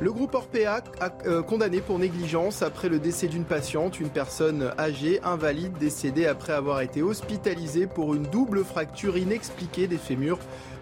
[0.01, 4.73] Le groupe Orpea a euh, condamné pour négligence après le décès d'une patiente, une personne
[4.77, 10.41] âgée, invalide, décédée après avoir été hospitalisée pour une double fracture inexpliquée des fémurs.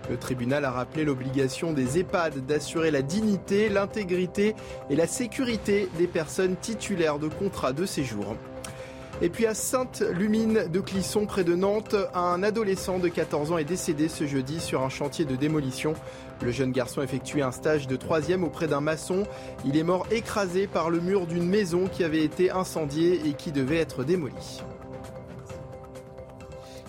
[0.08, 4.56] Le tribunal a rappelé l'obligation des EHPAD d'assurer la dignité, l'intégrité
[4.88, 8.34] et la sécurité des personnes titulaires de contrats de séjour.
[9.20, 13.64] Et puis à Sainte-Lumine de Clisson, près de Nantes, un adolescent de 14 ans est
[13.64, 15.94] décédé ce jeudi sur un chantier de démolition.
[16.44, 19.24] Le jeune garçon effectuait un stage de troisième auprès d'un maçon.
[19.64, 23.52] Il est mort écrasé par le mur d'une maison qui avait été incendiée et qui
[23.52, 24.60] devait être démolie.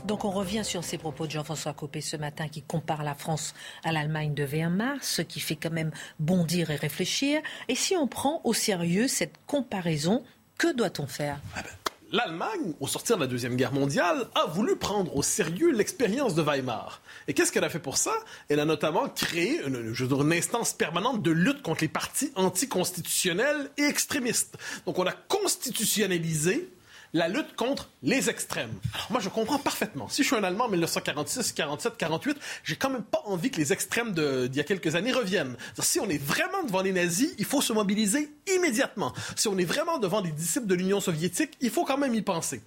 [0.06, 3.54] Donc on revient sur ces propos de Jean-François Copé ce matin qui compare la France
[3.84, 7.42] à l'Allemagne de Weimar, ce qui fait quand même bondir et réfléchir.
[7.70, 10.24] Et si on prend au sérieux cette comparaison,
[10.58, 11.40] que doit-on faire?
[11.56, 11.70] Ah ben,
[12.14, 16.44] l'Allemagne, au sortir de la Deuxième Guerre mondiale, a voulu prendre au sérieux l'expérience de
[16.44, 17.02] Weimar.
[17.28, 18.14] Et qu'est-ce qu'elle a fait pour ça?
[18.50, 23.72] Elle a notamment créé une, je une instance permanente de lutte contre les partis anticonstitutionnels
[23.78, 24.58] et extrémistes.
[24.86, 26.70] Donc on a constitutionnalisé
[27.14, 28.74] la lutte contre les extrêmes.
[28.94, 30.10] Alors moi, je comprends parfaitement.
[30.10, 33.58] Si je suis un Allemand en 1946, 47, 48, j'ai quand même pas envie que
[33.58, 35.56] les extrêmes d'il y a quelques années reviennent.
[35.80, 39.14] Si on est vraiment devant les nazis, il faut se mobiliser immédiatement.
[39.36, 42.22] Si on est vraiment devant les disciples de l'Union soviétique, il faut quand même y
[42.22, 42.62] penser.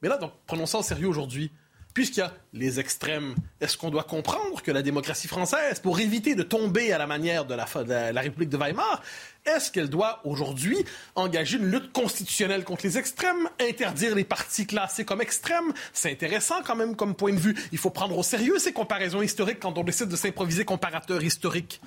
[0.00, 1.50] Mais là, donc, prenons ça au sérieux aujourd'hui
[1.94, 6.34] puisqu'il y a les extrêmes, est-ce qu'on doit comprendre que la démocratie française, pour éviter
[6.34, 9.02] de tomber à la manière de la, République de Weimar,
[9.44, 10.76] est-ce qu'elle doit aujourd'hui
[11.14, 15.72] engager une lutte constitutionnelle contre les extrêmes, interdire les partis classés comme extrêmes?
[15.92, 17.56] C'est intéressant quand même comme point de vue.
[17.72, 21.80] Il faut prendre au sérieux ces comparaisons historiques quand on décide de s'improviser comparateur historique.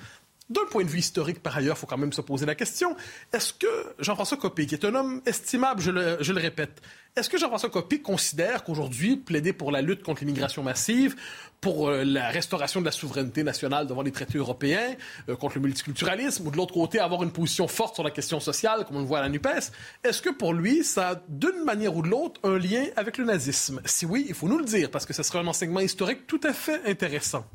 [0.48, 2.94] D'un point de vue historique, par ailleurs, il faut quand même se poser la question
[3.32, 3.66] est-ce que
[3.98, 6.80] Jean-François Copé, qui est un homme estimable, je le, je le répète,
[7.16, 11.16] est-ce que Jean-François Copé considère qu'aujourd'hui, plaider pour la lutte contre l'immigration massive,
[11.62, 14.94] pour euh, la restauration de la souveraineté nationale devant les traités européens,
[15.30, 18.38] euh, contre le multiculturalisme, ou de l'autre côté, avoir une position forte sur la question
[18.38, 19.72] sociale, comme on le voit à la NUPES,
[20.04, 23.24] est-ce que pour lui, ça a, d'une manière ou de l'autre, un lien avec le
[23.24, 23.80] nazisme?
[23.86, 26.40] Si oui, il faut nous le dire, parce que ce serait un enseignement historique tout
[26.44, 27.46] à fait intéressant.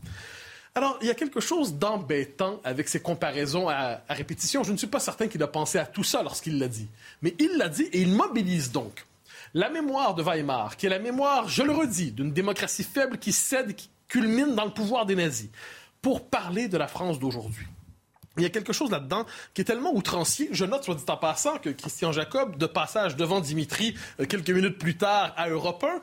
[0.74, 4.64] Alors, il y a quelque chose d'embêtant avec ces comparaisons à, à, répétition.
[4.64, 6.88] Je ne suis pas certain qu'il a pensé à tout ça lorsqu'il l'a dit.
[7.22, 9.06] Mais il l'a dit et il mobilise donc
[9.54, 13.32] la mémoire de Weimar, qui est la mémoire, je le redis, d'une démocratie faible qui
[13.32, 15.50] cède, qui culmine dans le pouvoir des nazis,
[16.02, 17.66] pour parler de la France d'aujourd'hui.
[18.38, 20.48] Il y a quelque chose là-dedans qui est tellement outrancier.
[20.52, 24.50] Je note, soit dit en passant, que Christian Jacob, de passage devant Dimitri euh, quelques
[24.50, 26.02] minutes plus tard à Europe 1,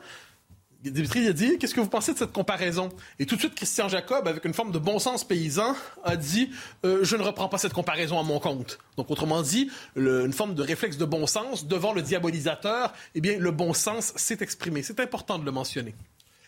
[0.81, 2.89] Dimitri a dit Qu'est-ce que vous pensez de cette comparaison?
[3.19, 6.51] Et tout de suite, Christian Jacob, avec une forme de bon sens paysan, a dit
[6.85, 8.79] euh, Je ne reprends pas cette comparaison à mon compte.
[8.95, 13.37] Donc, autrement dit, une forme de réflexe de bon sens devant le diabolisateur, eh bien,
[13.37, 14.81] le bon sens s'est exprimé.
[14.81, 15.95] C'est important de le mentionner.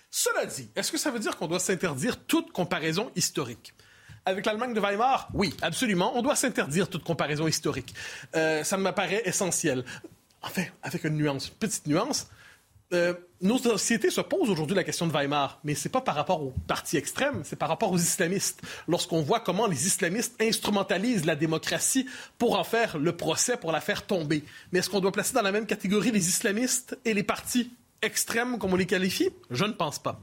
[0.10, 3.74] Cela dit, est-ce que ça veut dire qu'on doit s'interdire toute comparaison historique?
[4.26, 6.12] Avec l'Allemagne de Weimar, oui, absolument.
[6.16, 7.94] On doit s'interdire toute comparaison historique.
[8.36, 9.84] Euh, ça me paraît essentiel.
[10.42, 12.28] Enfin, avec une nuance, petite nuance.
[12.94, 16.44] Euh, nos sociétés se posent aujourd'hui la question de Weimar, mais c'est pas par rapport
[16.44, 18.62] aux partis extrêmes, c'est par rapport aux islamistes.
[18.88, 23.82] Lorsqu'on voit comment les islamistes instrumentalisent la démocratie pour en faire le procès, pour la
[23.82, 24.44] faire tomber.
[24.72, 27.72] Mais est-ce qu'on doit placer dans la même catégorie les islamistes et les partis
[28.04, 29.30] extrêmes, comme on les qualifie?
[29.50, 30.20] Je ne pense pas.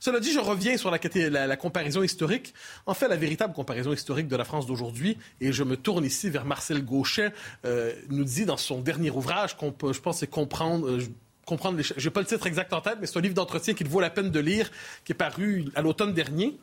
[0.00, 2.54] Cela dit, je reviens sur la, comparaison historique.
[2.86, 6.30] En fait, la véritable comparaison historique de la France d'aujourd'hui, et je me tourne ici
[6.30, 7.32] vers Marcel Gauchet,
[7.64, 10.88] euh, nous dit dans son dernier ouvrage, qu'on peut, je pense, c'est comprendre...
[10.88, 11.00] Euh,
[11.44, 11.84] comprendre les...
[11.84, 14.00] Je n'ai pas le titre exact en tête, mais c'est un livre d'entretien qu'il vaut
[14.00, 14.70] la peine de lire,
[15.04, 16.58] qui est paru à l'automne dernier.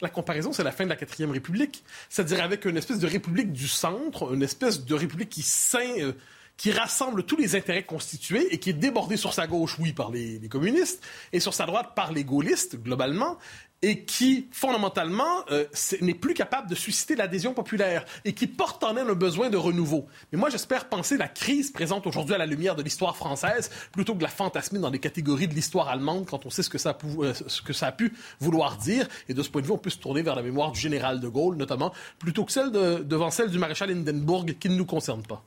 [0.00, 3.52] La comparaison, c'est la fin de la quatrième République, c'est-à-dire avec une espèce de République
[3.52, 5.44] du centre, une espèce de République qui,
[5.76, 6.12] euh,
[6.56, 10.10] qui rassemble tous les intérêts constitués et qui est débordée sur sa gauche, oui, par
[10.10, 11.02] les, les communistes,
[11.32, 13.38] et sur sa droite par les gaullistes, globalement,
[13.84, 15.66] et qui, fondamentalement, euh,
[16.00, 19.58] n'est plus capable de susciter l'adhésion populaire et qui porte en elle un besoin de
[19.58, 20.06] renouveau.
[20.32, 24.14] Mais moi, j'espère penser la crise présente aujourd'hui à la lumière de l'histoire française plutôt
[24.14, 26.90] que la fantasmer dans les catégories de l'histoire allemande quand on sait ce que, ça
[26.90, 29.06] a pu, euh, pu vouloir dire.
[29.28, 31.20] Et de ce point de vue, on peut se tourner vers la mémoire du général
[31.20, 34.86] de Gaulle, notamment, plutôt que celle de, devant celle du maréchal Hindenburg qui ne nous
[34.86, 35.44] concerne pas.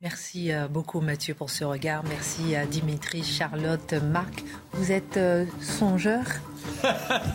[0.00, 2.04] Merci euh, beaucoup Mathieu pour ce regard.
[2.04, 4.44] Merci à Dimitri, Charlotte, Marc.
[4.74, 5.18] Vous êtes
[5.60, 6.22] songeur?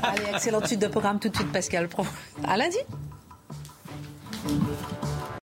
[0.04, 1.90] Allez, excellente suite de programme tout de suite Pascal.
[2.44, 2.78] À lundi.